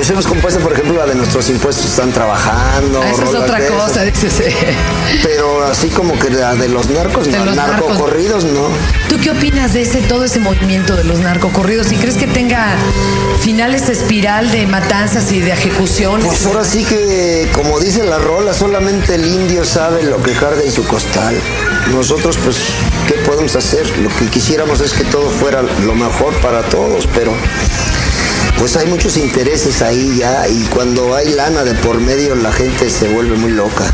Pues 0.00 0.08
hemos 0.08 0.26
compuesto, 0.26 0.60
por 0.60 0.72
ejemplo, 0.72 0.96
la 0.96 1.04
de 1.04 1.14
nuestros 1.14 1.50
impuestos 1.50 1.84
están 1.84 2.10
trabajando. 2.10 3.02
Ah, 3.04 3.10
Eso 3.10 3.22
es 3.22 3.34
otra 3.34 3.60
de 3.60 3.68
cosa, 3.68 4.02
dices. 4.02 4.40
eh. 4.40 4.54
Pero 5.22 5.62
así 5.66 5.90
como 5.90 6.18
que 6.18 6.30
la 6.30 6.54
de 6.54 6.70
los 6.70 6.88
narcos, 6.88 7.26
De 7.26 7.32
no, 7.38 7.44
los 7.44 7.54
narcos. 7.54 7.90
narcocorridos, 7.90 8.44
no. 8.44 8.68
¿Tú 9.10 9.18
qué 9.22 9.30
opinas 9.30 9.74
de 9.74 9.82
ese 9.82 10.00
todo 10.00 10.24
ese 10.24 10.40
movimiento 10.40 10.96
de 10.96 11.04
los 11.04 11.18
narcocorridos? 11.20 11.92
¿Y 11.92 11.96
crees 11.96 12.16
que 12.16 12.26
tenga 12.26 12.76
final 13.42 13.74
esta 13.74 13.92
espiral 13.92 14.50
de 14.50 14.66
matanzas 14.66 15.30
y 15.32 15.40
de 15.40 15.52
ejecuciones? 15.52 16.26
Pues 16.26 16.46
ahora 16.46 16.64
sí 16.64 16.82
que, 16.86 17.50
como 17.52 17.78
dice 17.78 18.02
la 18.02 18.16
rola, 18.16 18.54
solamente 18.54 19.16
el 19.16 19.26
indio 19.26 19.66
sabe 19.66 20.02
lo 20.04 20.22
que 20.22 20.32
carga 20.32 20.62
en 20.62 20.72
su 20.72 20.82
costal. 20.86 21.36
nosotros 21.92 22.38
pues, 22.42 22.56
¿qué 23.06 23.16
podemos 23.26 23.54
hacer? 23.54 23.86
Lo 23.98 24.08
que 24.16 24.28
quisiéramos 24.28 24.80
es 24.80 24.94
que 24.94 25.04
todo 25.04 25.28
fuera 25.28 25.60
lo 25.60 25.94
mejor 25.94 26.32
para 26.36 26.62
todos, 26.62 27.06
pero 27.14 27.34
pues 28.60 28.76
hay 28.76 28.86
muchos 28.88 29.16
intereses 29.16 29.80
ahí 29.80 30.18
ya 30.18 30.46
y 30.46 30.64
cuando 30.66 31.16
hay 31.16 31.32
lana 31.32 31.64
de 31.64 31.72
por 31.76 31.98
medio 31.98 32.34
la 32.34 32.52
gente 32.52 32.90
se 32.90 33.08
vuelve 33.08 33.34
muy 33.36 33.52
loca. 33.52 33.90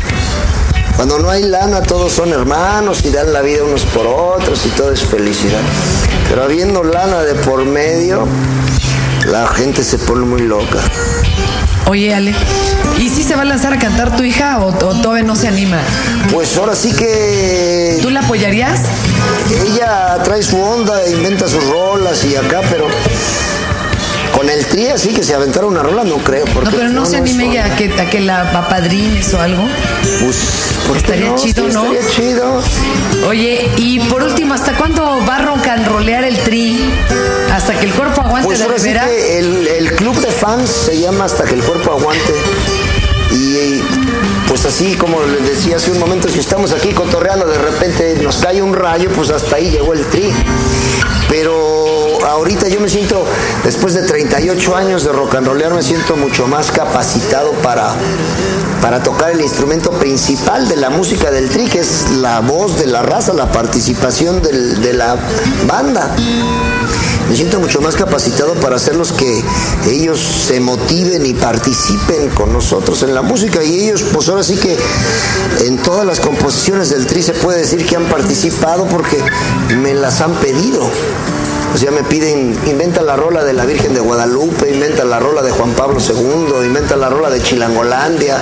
Cuando 0.97 1.19
no 1.19 1.29
hay 1.29 1.43
lana 1.43 1.81
todos 1.81 2.11
son 2.11 2.33
hermanos 2.33 2.99
y 3.05 3.09
dan 3.09 3.31
la 3.31 3.41
vida 3.41 3.63
unos 3.63 3.83
por 3.85 4.05
otros 4.05 4.65
y 4.65 4.69
todo 4.69 4.91
es 4.91 5.03
felicidad. 5.05 5.61
Pero 6.27 6.43
habiendo 6.43 6.83
lana 6.83 7.21
de 7.23 7.33
por 7.35 7.63
medio, 7.63 8.27
la 9.27 9.47
gente 9.47 9.85
se 9.85 9.97
pone 9.99 10.25
muy 10.25 10.41
loca. 10.41 10.79
Oye, 11.85 12.13
Ale, 12.13 12.35
¿y 12.97 13.07
si 13.07 13.23
se 13.23 13.37
va 13.37 13.43
a 13.43 13.45
lanzar 13.45 13.71
a 13.71 13.79
cantar 13.79 14.17
tu 14.17 14.23
hija 14.23 14.59
o, 14.59 14.67
o 14.67 15.01
todavía 15.01 15.23
no 15.23 15.37
se 15.37 15.47
anima? 15.47 15.79
Pues 16.33 16.57
ahora 16.57 16.75
sí 16.75 16.91
que 16.91 17.99
¿Tú 18.01 18.09
la 18.09 18.19
apoyarías? 18.19 18.81
ella 19.65 20.17
trae 20.25 20.43
su 20.43 20.59
onda, 20.61 21.07
inventa 21.07 21.47
sus 21.47 21.65
rolas 21.69 22.25
y 22.25 22.35
acá, 22.35 22.59
pero 22.69 22.87
con 24.37 24.47
el 24.51 24.67
tri 24.67 24.85
así 24.89 25.09
que 25.09 25.23
se 25.23 25.33
aventara 25.33 25.65
una 25.65 25.81
rola 25.81 26.03
no 26.03 26.17
creo. 26.17 26.45
Porque 26.53 26.69
No, 26.69 26.77
pero 26.77 26.89
no, 26.89 27.05
se 27.07 27.15
es 27.15 27.21
anime 27.21 27.59
a 27.59 27.75
que, 27.75 27.91
a 27.99 28.07
que 28.07 28.19
la 28.19 28.41
apadrines 28.41 29.33
o 29.33 29.41
algo. 29.41 29.63
Pues, 30.21 30.37
¿por 30.85 30.93
qué 30.97 30.99
Estaría 30.99 31.35
chido, 31.35 31.67
Sí, 31.67 31.73
¿no? 31.73 31.91
Estaría 31.91 32.09
chido. 32.11 32.61
Oye, 33.27 33.71
y 33.77 33.99
por 34.01 34.21
último, 34.21 34.53
¿hasta 34.53 34.73
cuándo 34.73 35.19
va 35.27 35.37
a 35.37 35.41
roncanrolear 35.41 36.23
el 36.23 36.37
tri? 36.37 36.79
¿Hasta 37.51 37.73
que 37.79 37.85
el 37.87 37.93
cuerpo 37.93 38.21
aguante 38.21 38.47
Pues 38.47 38.59
de 38.59 38.65
ahora 38.65 38.77
sí 38.77 38.93
que 38.93 39.39
el, 39.39 39.67
el 39.67 39.91
club 39.93 40.15
de 40.21 40.31
fans 40.31 40.69
se 40.69 40.99
llama 40.99 41.25
Hasta 41.25 41.43
que 41.43 41.55
el 41.55 41.63
cuerpo 41.63 41.93
aguante. 41.93 42.33
Y 43.31 43.81
pues 44.47 44.65
así 44.65 44.93
como 44.95 45.19
les 45.23 45.47
decía 45.47 45.77
hace 45.77 45.91
un 45.91 45.99
momento, 45.99 46.29
si 46.29 46.39
estamos 46.39 46.73
aquí 46.73 46.91
cotorreando, 46.91 47.47
de 47.47 47.57
repente 47.57 48.15
nos 48.21 48.37
cae 48.37 48.61
un 48.61 48.75
rayo, 48.75 49.09
pues 49.15 49.31
hasta 49.31 49.55
ahí 49.55 49.71
llegó 49.71 49.93
el 49.93 50.05
tri. 50.05 50.31
Pero 51.27 51.86
ahorita 52.27 52.67
yo 52.67 52.79
me 52.79 52.89
siento, 52.89 53.25
después 53.63 53.93
de 53.93 54.03
38 54.03 54.75
años 54.75 55.03
de 55.03 55.11
rock 55.11 55.35
and 55.35 55.47
rollear, 55.47 55.73
me 55.73 55.83
siento 55.83 56.15
mucho 56.15 56.47
más 56.47 56.71
capacitado 56.71 57.51
para, 57.63 57.93
para 58.81 59.01
tocar 59.01 59.31
el 59.31 59.41
instrumento 59.41 59.91
principal 59.91 60.67
de 60.67 60.75
la 60.77 60.89
música 60.89 61.31
del 61.31 61.49
tri, 61.49 61.65
que 61.65 61.79
es 61.79 62.09
la 62.11 62.39
voz 62.41 62.77
de 62.77 62.87
la 62.87 63.01
raza, 63.01 63.33
la 63.33 63.51
participación 63.51 64.41
de 64.41 64.93
la 64.93 65.15
banda 65.67 66.15
me 67.29 67.35
siento 67.35 67.59
mucho 67.59 67.81
más 67.81 67.95
capacitado 67.95 68.53
para 68.53 68.77
hacerlos 68.77 69.11
que 69.11 69.43
ellos 69.85 70.19
se 70.19 70.61
motiven 70.61 71.25
y 71.25 71.33
participen 71.33 72.29
con 72.29 72.53
nosotros 72.53 73.03
en 73.03 73.13
la 73.13 73.21
música 73.21 73.61
y 73.63 73.81
ellos 73.81 74.03
pues 74.13 74.29
ahora 74.29 74.43
sí 74.43 74.55
que 74.55 74.77
en 75.65 75.77
todas 75.77 76.05
las 76.05 76.21
composiciones 76.21 76.89
del 76.89 77.05
tri 77.05 77.21
se 77.21 77.33
puede 77.33 77.59
decir 77.59 77.85
que 77.85 77.97
han 77.97 78.05
participado 78.05 78.85
porque 78.85 79.21
me 79.75 79.93
las 79.93 80.21
han 80.21 80.33
pedido. 80.35 80.89
O 81.77 81.79
sea, 81.79 81.91
me 81.91 82.01
piden, 82.01 82.57
inventa 82.65 83.03
la 83.03 83.15
rola 83.15 83.43
de 83.43 83.53
la 83.53 83.63
Virgen 83.63 83.93
de 83.93 83.99
Guadalupe, 83.99 84.73
inventa 84.73 85.05
la 85.05 85.19
rola 85.19 85.43
de 85.43 85.51
Juan 85.51 85.73
Pablo 85.73 85.99
II, 85.99 86.65
inventa 86.65 86.95
la 86.95 87.07
rola 87.07 87.29
de 87.29 87.39
Chilangolandia, 87.39 88.35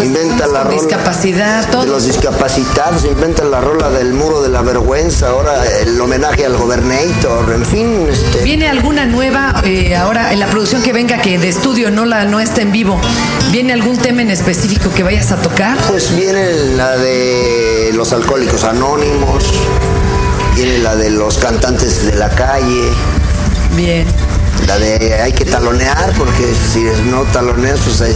inventa 0.00 0.46
la 0.46 0.62
rola 0.62 0.76
discapacidad, 0.76 1.66
de 1.66 1.86
los 1.88 2.06
discapacitados, 2.06 3.04
inventa 3.04 3.42
la 3.42 3.60
rola 3.60 3.90
del 3.90 4.12
muro 4.12 4.40
de 4.40 4.50
la 4.50 4.62
vergüenza, 4.62 5.30
ahora 5.30 5.66
el 5.80 6.00
homenaje 6.00 6.46
al 6.46 6.56
gobernator, 6.56 7.52
en 7.52 7.66
fin, 7.66 8.06
este, 8.08 8.44
¿Viene 8.44 8.68
alguna 8.68 9.04
nueva 9.04 9.60
eh, 9.64 9.96
ahora 9.96 10.32
en 10.32 10.38
la 10.38 10.46
producción 10.46 10.80
que 10.80 10.92
venga 10.92 11.20
que 11.20 11.40
de 11.40 11.48
estudio 11.48 11.90
no 11.90 12.04
la 12.04 12.24
no 12.24 12.38
está 12.38 12.62
en 12.62 12.70
vivo? 12.70 13.00
¿Viene 13.50 13.72
algún 13.72 13.96
tema 13.96 14.22
en 14.22 14.30
específico 14.30 14.92
que 14.94 15.02
vayas 15.02 15.32
a 15.32 15.42
tocar? 15.42 15.76
pues 15.88 16.14
viene 16.14 16.52
la 16.76 16.96
de 16.96 17.90
los 17.94 18.12
alcohólicos 18.12 18.62
anónimos, 18.62 19.52
viene 20.56 20.78
la 20.78 20.96
de 20.96 21.10
los 21.10 21.36
cantantes 21.38 22.06
de 22.06 22.14
la 22.16 22.28
calle, 22.30 22.88
Bien. 23.76 24.06
la 24.66 24.78
de 24.78 25.20
hay 25.22 25.32
que 25.32 25.44
talonear, 25.44 26.12
porque 26.16 26.54
si 26.72 26.80
no 27.10 27.22
taloneas, 27.32 27.78
pues 27.80 28.00
hay, 28.00 28.14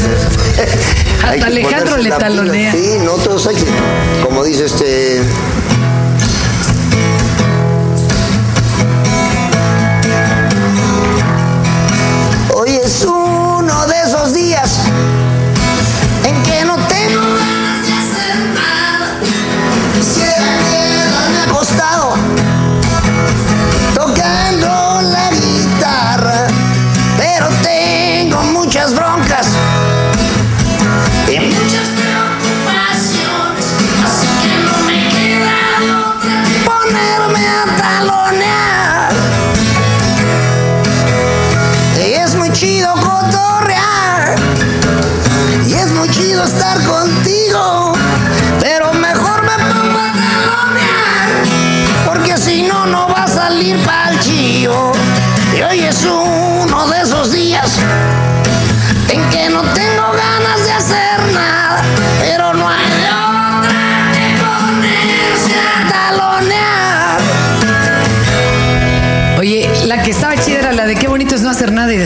hay 1.23 1.35
Hasta 1.41 1.47
Alejandro 1.47 1.97
le 1.99 2.09
la 2.09 2.17
pila. 2.17 2.29
talonea. 2.29 2.73
Sí, 2.73 2.95
no 3.05 3.13
todos 3.13 3.47
hay 3.47 3.57
que, 3.57 3.65
como 4.25 4.43
dice 4.45 4.65
este. 4.65 5.23
Hoy 12.55 12.71
es 12.71 13.05
uno 13.05 13.87
de 13.87 13.95
esos 14.07 14.35
días 14.35 14.79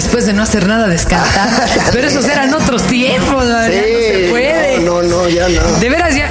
después 0.04 0.26
de 0.26 0.32
no 0.34 0.42
hacer 0.42 0.66
nada 0.66 0.86
descartar. 0.86 1.66
Pero 1.92 2.06
esos 2.08 2.24
eran 2.26 2.52
otros 2.54 2.82
tiempos, 2.84 3.44
¿no? 3.46 3.50
ya 3.50 3.66
no 3.68 3.72
se 3.72 4.26
puede. 4.30 4.78
No, 4.80 5.02
no, 5.02 5.22
no, 5.22 5.28
ya 5.28 5.48
no. 5.48 5.62
De 5.80 5.88
veras 5.88 6.14
ya, 6.14 6.30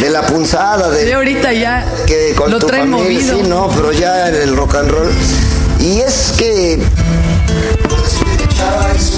De 0.00 0.10
la 0.10 0.22
punzada, 0.22 0.88
de, 0.90 1.04
de 1.06 1.14
ahorita 1.14 1.52
ya 1.52 1.84
que 2.06 2.32
con 2.36 2.50
lo 2.50 2.58
tu 2.60 2.66
traen 2.68 2.90
familia, 2.90 3.32
movido. 3.32 3.36
sí, 3.36 3.42
no, 3.48 3.68
pero 3.74 3.92
ya 3.92 4.28
en 4.28 4.34
el 4.36 4.56
rock 4.56 4.76
and 4.76 4.90
roll. 4.90 5.10
Y 5.80 6.00
es 6.00 6.32
que 6.38 6.74
es 6.74 6.80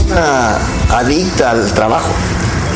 una 0.07 0.57
adicta 0.91 1.51
al 1.51 1.71
trabajo. 1.75 2.09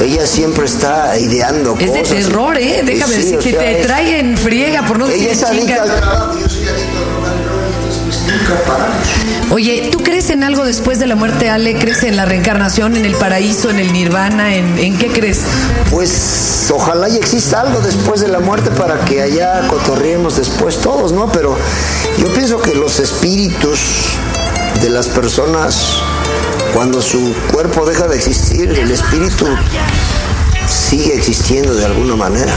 Ella 0.03 0.27
siempre 0.27 0.67
está 0.67 1.19
ideando 1.19 1.75
Es 1.81 1.93
de 1.95 2.01
cosas. 2.01 2.17
terror, 2.17 2.59
¿eh? 2.59 2.83
Déjame 2.85 3.15
Sí, 3.15 3.23
decir 3.23 3.39
o 3.39 3.43
que 3.43 3.51
sea, 3.53 3.61
te 3.61 3.81
es- 3.81 3.87
trae 3.87 4.21
en 4.21 4.37
friega 4.37 4.83
por 4.87 4.99
no 4.99 5.07
decir 5.07 5.23
Ella 5.23 5.33
es 5.33 5.43
adicta 5.43 5.83
al 5.83 5.97
trabajo, 5.97 6.39
yo 6.39 6.47
soy 6.49 6.69
adicto 6.69 6.99
al 6.99 7.07
rock 7.15 7.27
and 7.29 7.49
roll, 7.49 7.65
entonces 7.65 8.03
pues, 8.05 8.19
nunca 8.41 8.55
paramos. 8.65 9.07
Oye, 9.51 9.91
¿tú 9.93 10.03
crees 10.03 10.31
en 10.31 10.43
algo 10.43 10.65
después 10.65 10.99
de 10.99 11.07
la 11.07 11.15
muerte, 11.15 11.49
Ale? 11.49 11.79
¿Crees 11.79 12.03
en 12.03 12.17
la 12.17 12.25
reencarnación, 12.25 12.97
en 12.97 13.05
el 13.05 13.15
paraíso, 13.15 13.71
en 13.71 13.79
el 13.79 13.93
nirvana? 13.93 14.55
¿En, 14.55 14.99
qué 14.99 15.07
crees? 15.09 15.43
Pues 15.91 16.69
ojalá 16.75 17.09
y 17.09 17.17
exista 17.17 17.61
algo 17.61 17.81
después 17.81 18.21
de 18.21 18.29
la 18.29 18.41
muerte 18.41 18.71
para 18.71 19.05
que 19.05 19.23
allá 19.23 19.67
cotorriemos 19.69 20.37
después 20.37 20.79
todos, 20.79 21.13
¿no? 21.13 21.31
Pero 21.31 21.57
yo 22.19 22.27
pienso 22.35 22.61
que 22.61 22.75
los 22.75 22.99
espíritus 22.99 23.79
de 24.83 24.91
las 24.91 25.07
personas, 25.07 25.95
cuando 26.75 27.01
su 27.01 27.33
cuerpo 27.53 27.87
deja 27.87 28.09
de 28.09 28.17
existir, 28.17 28.71
el 28.71 28.91
espíritu 28.91 29.47
sigue 30.69 31.15
existiendo 31.15 31.75
de 31.75 31.85
alguna 31.85 32.17
manera. 32.17 32.53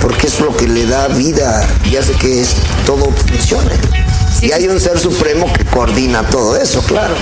Porque 0.00 0.26
es 0.26 0.40
lo 0.40 0.56
que 0.56 0.66
le 0.66 0.84
da 0.84 1.06
vida 1.08 1.64
y 1.84 1.94
hace 1.94 2.12
que 2.14 2.44
todo 2.84 3.12
funcione. 3.28 4.01
Y 4.42 4.50
hay 4.50 4.66
un 4.66 4.80
ser 4.80 4.98
supremo 4.98 5.50
que 5.52 5.64
coordina 5.64 6.22
todo 6.24 6.56
eso, 6.60 6.82
claro. 6.82 7.14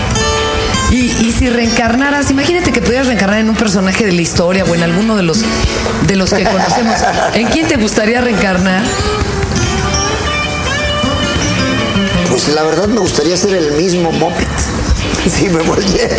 Y, 0.90 1.12
y 1.20 1.34
si 1.38 1.48
reencarnaras, 1.50 2.30
imagínate 2.30 2.72
que 2.72 2.80
pudieras 2.80 3.06
reencarnar 3.06 3.38
en 3.40 3.50
un 3.50 3.56
personaje 3.56 4.06
de 4.06 4.12
la 4.12 4.22
historia 4.22 4.64
o 4.64 4.74
en 4.74 4.82
alguno 4.82 5.16
de 5.16 5.22
los, 5.22 5.42
de 6.06 6.16
los 6.16 6.32
que 6.32 6.44
conocemos. 6.44 6.96
¿En 7.34 7.46
quién 7.48 7.68
te 7.68 7.76
gustaría 7.76 8.20
reencarnar? 8.22 8.82
Pues 12.28 12.48
la 12.48 12.62
verdad 12.62 12.88
me 12.88 13.00
gustaría 13.00 13.36
ser 13.36 13.54
el 13.54 13.72
mismo 13.72 14.10
Moped. 14.12 14.46
Si 15.28 15.50
me 15.50 15.60
volviera, 15.62 16.16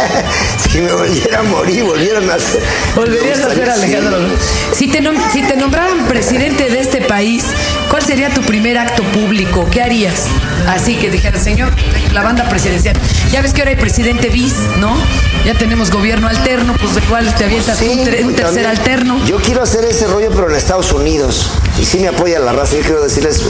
si 0.70 0.80
me 0.80 0.92
volviera 0.92 1.38
a 1.38 1.42
morir, 1.44 1.84
volviera 1.84 2.18
a 2.18 2.22
nacer. 2.22 2.60
Volverías 2.96 3.38
a 3.38 3.54
ser 3.54 3.70
Alejandro. 3.70 4.18
sí. 4.72 4.86
Si 4.86 4.88
te, 4.88 5.00
si 5.32 5.42
te 5.42 5.56
nombraran 5.56 6.06
presidente 6.08 6.68
de 6.68 6.80
este 6.80 7.02
país, 7.02 7.44
¿cuál 7.92 8.02
sería 8.02 8.30
tu 8.30 8.40
primer 8.40 8.78
acto 8.78 9.02
público? 9.12 9.68
¿Qué 9.70 9.82
harías? 9.82 10.24
Así 10.66 10.96
que 10.96 11.10
dijera, 11.10 11.38
señor, 11.38 11.70
la 12.14 12.22
banda 12.22 12.48
presidencial. 12.48 12.96
Ya 13.30 13.42
ves 13.42 13.52
que 13.52 13.60
ahora 13.60 13.72
hay 13.72 13.76
presidente 13.76 14.30
bis, 14.30 14.54
¿no? 14.80 14.96
Ya 15.44 15.52
tenemos 15.52 15.90
gobierno 15.90 16.26
alterno, 16.26 16.74
pues 16.80 16.92
igual 17.04 17.34
te 17.34 17.44
avientas 17.44 17.76
Sí, 17.78 17.90
un, 17.90 18.04
tercer 18.06 18.36
también. 18.46 18.66
alterno. 18.66 19.22
Yo 19.26 19.36
quiero 19.42 19.62
hacer 19.62 19.84
ese 19.84 20.06
rollo, 20.06 20.30
pero 20.30 20.48
en 20.48 20.56
Estados 20.56 20.90
Unidos. 20.92 21.50
Y 21.78 21.84
sí 21.84 21.98
me 21.98 22.08
apoya 22.08 22.38
la 22.38 22.52
raza. 22.54 22.76
Yo 22.76 22.82
quiero 22.82 23.02
decirles, 23.02 23.42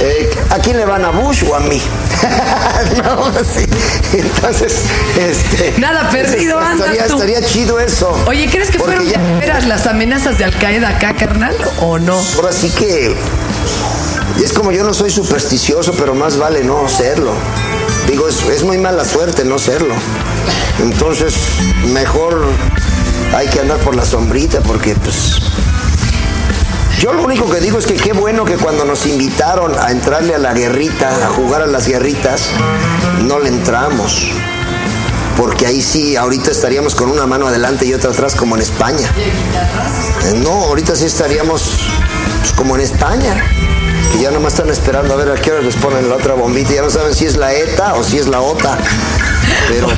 eh, 0.00 0.30
¿a 0.50 0.58
quién 0.58 0.76
le 0.76 0.84
van 0.84 1.04
a 1.04 1.10
Bush 1.10 1.42
o 1.44 1.56
a 1.56 1.60
mí? 1.60 1.82
no, 3.02 3.32
sí. 3.42 3.66
Entonces, 4.12 4.82
este... 5.18 5.74
Nada 5.80 6.08
perdido, 6.10 6.58
andas 6.60 6.78
estaría, 6.90 7.06
tú. 7.06 7.14
estaría 7.14 7.42
chido 7.42 7.80
eso. 7.80 8.16
Oye, 8.26 8.48
¿crees 8.48 8.70
que 8.70 8.78
Porque 8.78 8.96
fueron 8.96 9.12
ya- 9.42 9.60
las 9.66 9.86
amenazas 9.86 10.38
de 10.38 10.44
Al 10.44 10.54
Qaeda 10.58 10.90
acá, 10.90 11.14
carnal? 11.14 11.56
¿O 11.80 11.98
no? 11.98 12.20
Ahora 12.36 12.52
sí 12.52 12.70
que 12.70 13.14
es 14.36 14.52
como 14.52 14.72
yo 14.72 14.84
no 14.84 14.94
soy 14.94 15.10
supersticioso, 15.10 15.92
pero 15.92 16.14
más 16.14 16.38
vale 16.38 16.64
no 16.64 16.88
serlo. 16.88 17.32
Digo, 18.06 18.28
es, 18.28 18.42
es 18.44 18.62
muy 18.62 18.78
mala 18.78 19.04
suerte 19.04 19.44
no 19.44 19.58
serlo. 19.58 19.94
Entonces, 20.80 21.34
mejor 21.92 22.46
hay 23.36 23.48
que 23.48 23.60
andar 23.60 23.78
por 23.78 23.94
la 23.94 24.04
sombrita 24.04 24.60
porque 24.60 24.94
pues... 24.94 25.40
Yo 27.00 27.12
lo 27.12 27.22
único 27.22 27.48
que 27.48 27.60
digo 27.60 27.78
es 27.78 27.86
que 27.86 27.94
qué 27.94 28.12
bueno 28.12 28.44
que 28.44 28.56
cuando 28.56 28.84
nos 28.84 29.06
invitaron 29.06 29.72
a 29.78 29.90
entrarle 29.92 30.34
a 30.34 30.38
la 30.38 30.52
guerrita, 30.52 31.08
a 31.26 31.28
jugar 31.28 31.62
a 31.62 31.66
las 31.66 31.86
guerritas, 31.86 32.48
no 33.22 33.38
le 33.38 33.50
entramos. 33.50 34.30
Porque 35.36 35.66
ahí 35.66 35.80
sí, 35.80 36.16
ahorita 36.16 36.50
estaríamos 36.50 36.96
con 36.96 37.10
una 37.10 37.24
mano 37.26 37.46
adelante 37.46 37.86
y 37.86 37.94
otra 37.94 38.10
atrás 38.10 38.34
como 38.34 38.56
en 38.56 38.62
España. 38.62 39.08
Eh, 39.16 40.40
No, 40.42 40.50
ahorita 40.64 40.96
sí 40.96 41.04
estaríamos 41.04 41.62
pues, 42.40 42.52
como 42.54 42.74
en 42.74 42.80
España. 42.82 43.44
Que 44.12 44.22
ya 44.22 44.30
nomás 44.30 44.54
están 44.54 44.70
esperando 44.70 45.14
a 45.14 45.16
ver 45.16 45.30
a 45.30 45.34
qué 45.34 45.52
hora 45.52 45.60
les 45.62 45.76
ponen 45.76 46.08
la 46.08 46.16
otra 46.16 46.34
bombita. 46.34 46.72
Ya 46.72 46.82
no 46.82 46.90
saben 46.90 47.14
si 47.14 47.26
es 47.26 47.36
la 47.36 47.52
ETA 47.52 47.94
o 47.94 48.02
si 48.04 48.18
es 48.18 48.26
la 48.26 48.40
OTA. 48.40 48.78
Pero 49.68 49.88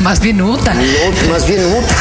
Más 0.00 0.20
bien 0.20 0.40
UTA. 0.42 0.74
no, 0.74 1.30
más 1.32 1.46
bien 1.46 1.60
UTA. 1.64 1.94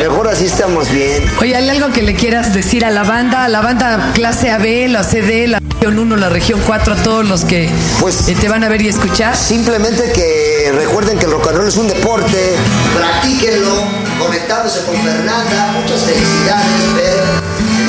Mejor 0.00 0.28
así 0.28 0.46
estamos 0.46 0.90
bien. 0.90 1.24
Oye, 1.40 1.54
¿hay 1.56 1.68
algo 1.68 1.92
que 1.92 2.02
le 2.02 2.14
quieras 2.14 2.54
decir 2.54 2.84
a 2.84 2.90
la 2.90 3.02
banda? 3.02 3.44
A 3.44 3.48
la 3.48 3.60
banda 3.60 4.12
clase 4.14 4.50
AB, 4.50 4.88
la 4.88 5.02
CD, 5.04 5.46
la 5.48 5.60
región 5.60 5.98
1, 5.98 6.16
la 6.16 6.28
región 6.30 6.60
4, 6.66 6.94
a 6.94 6.96
todos 6.96 7.28
los 7.28 7.44
que 7.44 7.68
Pues- 8.00 8.28
eh, 8.28 8.36
te 8.40 8.48
van 8.48 8.64
a 8.64 8.68
ver 8.68 8.80
y 8.82 8.88
escuchar. 8.88 9.36
Simplemente 9.36 10.12
que 10.12 10.72
recuerden 10.74 11.18
que 11.18 11.26
el 11.26 11.32
rock 11.32 11.48
and 11.48 11.56
roll 11.58 11.68
es 11.68 11.76
un 11.76 11.88
deporte. 11.88 12.54
Practíquenlo, 12.96 13.74
conectándose 14.18 14.80
con 14.84 14.96
Fernanda. 14.96 15.72
Muchas 15.80 16.00
felicidades, 16.02 16.82
Fer. 16.96 17.41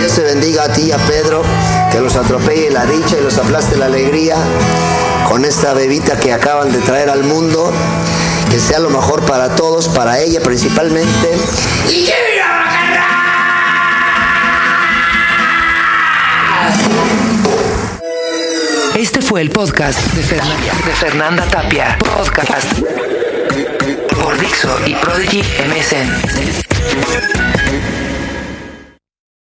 Que 0.04 0.10
Dios 0.10 0.18
te 0.18 0.24
bendiga 0.24 0.64
a 0.66 0.68
ti 0.68 0.82
y 0.82 0.92
a 0.92 0.98
Pedro. 0.98 1.44
Que 1.90 2.02
los 2.02 2.18
atropelle 2.18 2.70
la 2.72 2.86
dicha 2.86 3.18
y 3.18 3.24
los 3.24 3.38
aplaste 3.38 3.78
la 3.78 3.86
alegría 3.86 4.36
con 5.30 5.46
esta 5.46 5.74
bebita 5.74 6.20
que 6.20 6.34
acaban 6.34 6.74
de 6.74 6.80
traer 6.80 7.10
al 7.10 7.24
mundo. 7.24 7.72
Que 8.52 8.60
sea 8.60 8.80
lo 8.80 8.90
mejor 8.90 9.26
para 9.26 9.56
todos, 9.56 9.88
para 9.88 10.20
ella 10.20 10.42
principalmente. 10.42 11.38
¡Y 11.88 12.04
que 12.04 12.16
viva! 12.34 12.66
Este 18.96 19.22
fue 19.22 19.40
el 19.40 19.52
podcast 19.52 20.02
de 20.16 20.22
Fernanda, 20.22 20.74
de 20.86 20.92
Fernanda 20.96 21.46
Tapia. 21.46 21.98
Podcast 21.98 22.68
por 24.22 24.38
Dixo 24.38 24.78
y 24.86 24.96
Prodigy 24.96 25.42
MSN. 25.66 26.12